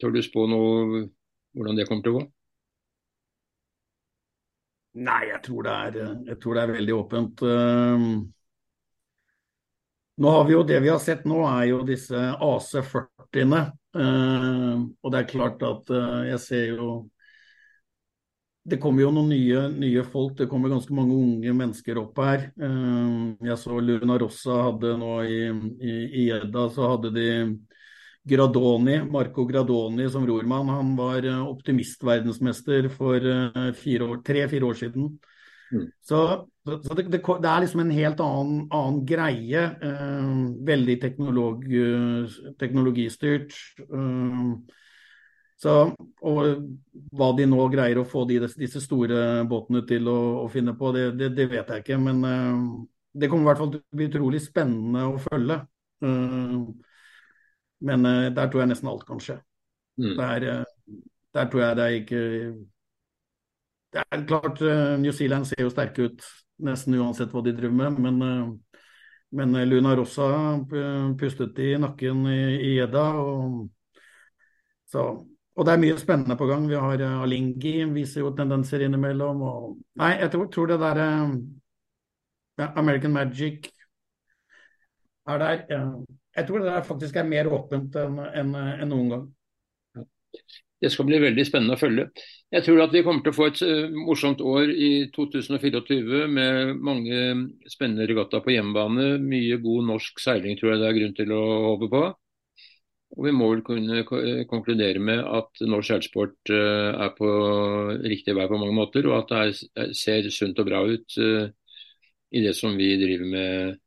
tør 0.00 0.14
du 0.14 0.22
spå 0.22 0.46
noe 0.46 1.02
hvordan 1.56 1.76
det 1.76 1.88
kommer 1.88 2.04
til 2.04 2.14
å 2.14 2.20
gå? 2.20 2.24
Nei, 4.96 5.26
jeg 5.28 5.42
tror, 5.44 5.66
er, 5.68 5.96
jeg 6.24 6.38
tror, 6.40 6.56
det 6.56 6.62
er, 6.62 6.72
veldig 6.78 6.94
åpent. 6.96 7.42
Um, 7.44 8.04
nå 10.16 10.30
har 10.32 10.46
vi 10.48 10.54
jo 10.54 10.62
Det 10.64 10.78
vi 10.80 10.88
har 10.88 11.02
sett 11.04 11.26
nå, 11.28 11.42
er 11.50 11.66
jo 11.68 11.82
disse 11.84 12.22
AC40-ene. 12.32 13.66
Uh, 13.96 14.86
og 15.02 15.12
det 15.12 15.20
er 15.20 15.28
klart 15.28 15.60
at 15.64 15.92
uh, 15.92 16.22
jeg 16.30 16.40
ser 16.44 16.72
jo 16.76 16.88
Det 18.66 18.80
kommer 18.82 19.04
jo 19.04 19.12
noen 19.14 19.30
nye, 19.30 19.60
nye 19.70 20.02
folk. 20.02 20.34
Det 20.40 20.48
kommer 20.50 20.72
ganske 20.72 20.94
mange 20.94 21.14
unge 21.14 21.52
mennesker 21.54 22.00
opp 22.00 22.18
her. 22.18 22.48
Ehm, 22.58 23.36
jeg 23.46 23.58
så 23.62 23.78
Luna 23.78 24.16
Rossa 24.18 24.56
hadde 24.66 24.96
nå 24.98 25.12
i, 25.22 25.38
i, 25.86 25.94
i 26.24 26.28
Edda, 26.34 26.66
så 26.74 26.90
hadde 26.96 27.12
de 27.14 27.28
Gradoni, 28.26 28.96
Marco 29.06 29.44
Gradoni 29.46 30.08
som 30.10 30.26
rormann, 30.26 30.72
han 30.74 30.96
var 30.98 31.22
eh, 31.22 31.42
optimistverdensmester 31.46 32.88
for 32.90 33.22
eh, 33.22 34.16
tre-fire 34.26 34.66
år 34.66 34.80
siden. 34.80 35.12
Mm. 35.70 35.84
Så, 36.02 36.18
så 36.66 36.94
det, 36.98 37.04
det, 37.10 37.20
det, 37.22 37.50
er 37.50 37.62
liksom 37.62 37.84
en 37.84 37.94
helt 37.94 38.22
annen, 38.22 38.64
annen 38.74 38.98
greie. 39.06 39.62
Eh, 39.62 40.32
veldig 40.66 40.98
teknolog, 41.02 41.62
teknologistyrt. 42.58 43.54
Eh, 43.86 44.50
så, 45.56 45.72
og 46.20 46.40
hva 47.16 47.30
de 47.36 47.46
nå 47.48 47.62
greier 47.72 47.96
å 48.00 48.08
få 48.08 48.26
de, 48.28 48.42
disse 48.60 48.82
store 48.84 49.40
båtene 49.48 49.80
til 49.88 50.08
å, 50.12 50.18
å 50.42 50.46
finne 50.52 50.74
på, 50.76 50.90
det, 50.92 51.30
det, 51.32 51.46
vet 51.48 51.70
jeg 51.72 51.84
ikke. 51.84 51.96
Men 52.00 52.24
eh, 52.28 52.58
det 53.16 53.30
kommer 53.32 53.46
i 53.46 53.50
hvert 53.50 53.62
fall 53.62 53.70
til 53.72 53.80
å 53.80 53.96
bli 53.96 54.08
utrolig 54.10 54.42
spennende 54.44 55.06
å 55.08 55.16
følge. 55.22 55.62
Uh, 56.04 56.66
men 57.88 58.02
uh, 58.04 58.26
der 58.36 58.50
tror 58.52 58.62
jeg 58.62 58.70
nesten 58.74 58.90
alt 58.90 59.06
kan 59.08 59.22
skje. 59.22 59.38
Mm. 59.96 60.10
Der, 60.18 60.44
der, 61.32 61.46
tror 61.48 61.62
jeg 61.62 61.76
det 61.78 61.84
er 61.86 61.94
ikke 61.96 62.18
Det 63.96 64.02
er 64.02 64.24
klart 64.28 64.58
New 65.00 65.14
Zealand 65.16 65.48
ser 65.48 65.62
jo 65.62 65.70
sterke 65.72 66.10
ut 66.10 66.26
nesten 66.68 66.98
uansett 66.98 67.32
hva 67.32 67.40
de 67.46 67.54
driver 67.56 67.78
med, 67.78 67.96
men, 68.04 68.58
men 69.32 69.56
Luna 69.70 69.94
Rossa 69.96 70.26
pustet 71.16 71.56
i 71.64 71.70
nakken 71.80 72.26
i 72.28 72.74
Edda. 72.84 73.06
Så, 74.92 75.06
og 75.56 75.64
det 75.64 75.72
er 75.72 75.80
mye 75.80 75.96
spennende 75.96 76.36
på 76.36 76.46
gang. 76.50 76.66
Vi 76.68 76.76
har 76.76 77.02
Alingi, 77.22 77.78
viser 77.94 78.20
jo 78.20 78.34
tendenser 78.36 78.84
innimellom. 78.84 79.40
Og, 79.40 79.70
nei, 80.02 80.10
jeg 80.20 80.32
tror, 80.34 80.50
tror 80.52 80.68
det 80.68 80.80
der 80.82 81.00
ja, 82.58 82.72
American 82.76 83.12
Magic 83.12 83.70
er 85.28 85.38
der. 85.38 85.64
Uh, 85.72 86.04
jeg 86.36 86.46
tror 86.46 86.58
det 86.58 86.68
der 86.72 86.84
faktisk 86.84 87.16
er 87.16 87.28
mer 87.28 87.48
åpent 87.52 87.96
enn 87.96 88.20
en, 88.26 88.54
en 88.56 88.88
noen 88.92 89.12
gang. 89.12 89.26
Det 90.76 90.90
skal 90.92 91.06
bli 91.08 91.18
veldig 91.22 91.44
spennende 91.48 91.78
å 91.78 91.80
følge. 91.80 92.10
Jeg 92.52 92.64
tror 92.66 92.82
at 92.84 92.92
vi 92.92 93.00
kommer 93.04 93.24
til 93.24 93.32
å 93.32 93.36
få 93.36 93.48
et 93.48 93.62
uh, 93.64 93.96
morsomt 93.96 94.44
år 94.44 94.72
i 94.72 94.90
2024 95.16 96.26
med 96.28 96.76
mange 96.84 97.22
spennende 97.72 98.08
regatta 98.08 98.42
på 98.44 98.52
hjemmebane. 98.52 99.14
Mye 99.24 99.56
god 99.64 99.90
norsk 99.94 100.20
seiling 100.22 100.60
tror 100.60 100.74
jeg 100.74 100.82
det 100.82 100.90
er 100.90 101.00
grunn 101.00 101.16
til 101.16 101.36
å 101.36 101.42
håpe 101.70 101.90
på. 101.92 102.04
Og 103.16 103.24
Vi 103.24 103.32
må 103.32 103.48
vel 103.48 103.62
kunne 103.64 104.02
konkludere 104.50 105.00
med 105.00 105.22
at 105.24 105.62
norsk 105.64 105.88
seilsport 105.88 106.52
uh, 106.52 106.92
er 107.06 107.14
på 107.16 107.30
riktig 108.04 108.36
vei 108.36 108.48
på 108.50 108.60
mange 108.60 108.76
måter, 108.76 109.08
og 109.08 109.22
at 109.22 109.32
det 109.32 109.40
er, 109.86 109.94
ser 109.96 110.30
sunt 110.30 110.60
og 110.60 110.68
bra 110.68 110.82
ut 110.84 111.16
i 111.16 112.42
det 112.44 112.52
som 112.58 112.76
vi 112.76 112.90
driver 113.00 113.28
med 113.32 113.78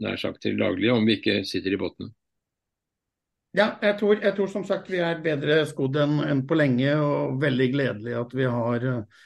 nær 0.00 0.18
sagt 0.20 0.42
til 0.42 0.58
daglig, 0.58 0.90
om 0.92 1.06
vi 1.06 1.18
ikke 1.18 1.42
sitter 1.48 1.74
i 1.74 1.80
båtene. 1.80 2.10
Ja, 3.56 3.72
jeg 3.82 3.96
tror, 3.98 4.20
jeg 4.22 4.34
tror, 4.36 4.46
som 4.46 4.64
sagt 4.66 4.90
vi 4.92 5.00
er 5.02 5.22
bedre 5.24 5.64
skodd 5.66 5.96
enn 5.98 6.20
en 6.22 6.44
på 6.46 6.54
lenge, 6.58 6.92
og 7.02 7.40
veldig 7.42 7.66
gledelig 7.72 8.14
at 8.20 8.34
vi 8.38 8.46
har 8.46 8.86
eh, 8.86 9.22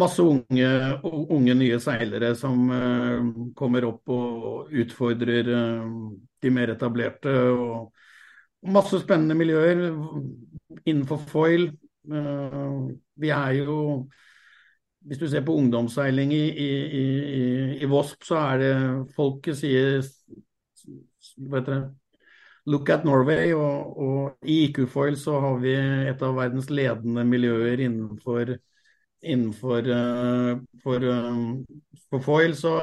masse 0.00 0.24
unge, 0.24 0.70
unge 1.04 1.56
nye 1.58 1.80
seilere 1.82 2.30
som 2.38 2.70
uh, 2.70 3.26
kommer 3.58 3.84
opp 3.88 4.12
og 4.14 4.70
utfordrer 4.70 5.50
uh, 5.50 5.90
de 6.40 6.52
mer 6.54 6.72
etablerte. 6.72 7.34
Og 7.52 7.90
masse 8.66 9.00
spennende 9.00 9.36
miljøer 9.38 9.86
innenfor 10.84 11.22
foil. 11.30 11.70
Uh, 12.10 12.90
vi 13.20 13.30
er 13.32 13.60
jo 13.60 13.80
hvis 15.00 15.18
du 15.18 15.26
ser 15.28 15.44
på 15.44 15.54
ungdomsseiling 15.56 16.32
i, 16.32 16.44
i, 16.50 16.70
i, 17.00 17.44
i 17.80 17.88
Vosp, 17.88 18.24
så 18.24 18.36
er 18.36 18.58
det 18.60 18.74
folket 19.16 19.56
sier 19.56 20.02
hva 21.40 21.60
heter 21.60 21.86
Look 22.68 22.90
at 22.92 23.06
Norway. 23.08 23.54
Og, 23.56 23.96
og 23.98 24.48
i 24.48 24.66
IQ-foil 24.66 25.16
så 25.18 25.38
har 25.40 25.56
vi 25.62 25.72
et 26.10 26.20
av 26.22 26.36
verdens 26.36 26.68
ledende 26.70 27.24
miljøer 27.24 27.80
innenfor, 27.86 28.52
innenfor 29.24 29.88
uh, 29.88 30.52
for, 30.84 31.08
um, 31.08 31.64
for 32.10 32.26
foil. 32.26 32.54
Så 32.58 32.74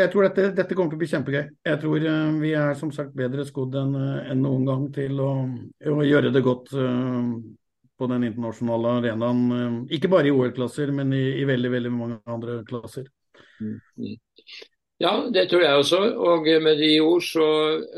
Jeg 0.00 0.10
tror 0.12 0.26
dette, 0.26 0.50
dette, 0.56 0.76
kommer 0.76 0.92
til 0.92 0.98
å 0.98 1.02
bli 1.02 1.08
kjempegøy. 1.10 1.42
Jeg 1.68 1.80
tror 1.82 2.04
uh, 2.06 2.36
vi 2.40 2.52
er 2.56 2.76
som 2.78 2.92
sagt 2.94 3.16
bedre 3.16 3.44
skodd 3.48 3.76
enn 3.80 3.94
uh, 3.96 4.30
en 4.32 4.42
noen 4.44 4.66
gang 4.68 4.86
til 4.94 5.20
å, 5.20 5.30
å 5.92 6.04
gjøre 6.06 6.32
det 6.34 6.42
godt 6.46 6.72
uh, 6.76 7.32
på 8.00 8.08
den 8.08 8.24
internasjonale 8.30 8.96
arenaen. 9.00 9.80
ikke 9.92 10.08
bare 10.12 10.30
i 10.30 10.34
OL-klasser, 10.34 10.92
men 10.96 11.12
i, 11.16 11.24
i, 11.42 11.46
veldig 11.48 11.72
veldig 11.74 11.92
mange 11.92 12.20
andre 12.32 12.60
klasser. 12.68 13.10
Mm, 13.60 13.76
mm. 14.00 14.14
Ja, 15.00 15.12
det 15.32 15.46
tror 15.50 15.66
jeg 15.66 15.82
også. 15.82 16.00
Og 16.30 16.48
med 16.64 16.80
de 16.80 16.94
ord 17.04 17.24
så 17.24 17.44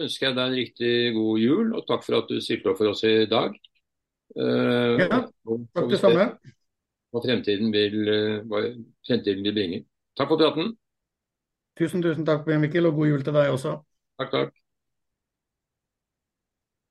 ønsker 0.02 0.28
jeg 0.28 0.38
deg 0.38 0.42
en 0.42 0.58
riktig 0.58 0.92
god 1.14 1.38
jul, 1.42 1.70
og 1.78 1.86
takk 1.86 2.02
for 2.06 2.18
at 2.18 2.30
du 2.30 2.42
stilte 2.42 2.72
opp 2.72 2.82
for 2.82 2.90
oss 2.90 3.04
i 3.06 3.14
dag. 3.30 3.54
ja, 4.34 5.22
takk 5.28 5.88
det 5.90 6.02
samme. 6.02 6.28
Hva 7.12 7.22
fremtiden 7.22 7.74
vil, 7.74 7.98
hva 8.48 8.62
fremtiden 9.06 9.46
vil 9.46 9.54
bringe. 9.54 9.82
Takk 10.18 10.30
for 10.34 10.40
praten. 10.40 10.74
Tusen, 11.78 12.02
tusen 12.04 12.24
takk, 12.28 12.46
Mikkel, 12.64 12.87
og 12.90 12.94
god 13.00 13.12
jul 13.12 13.24
til 13.28 13.38
deg 13.40 13.52
også. 13.58 13.76
Takk, 14.18 14.32
takk. 14.38 14.62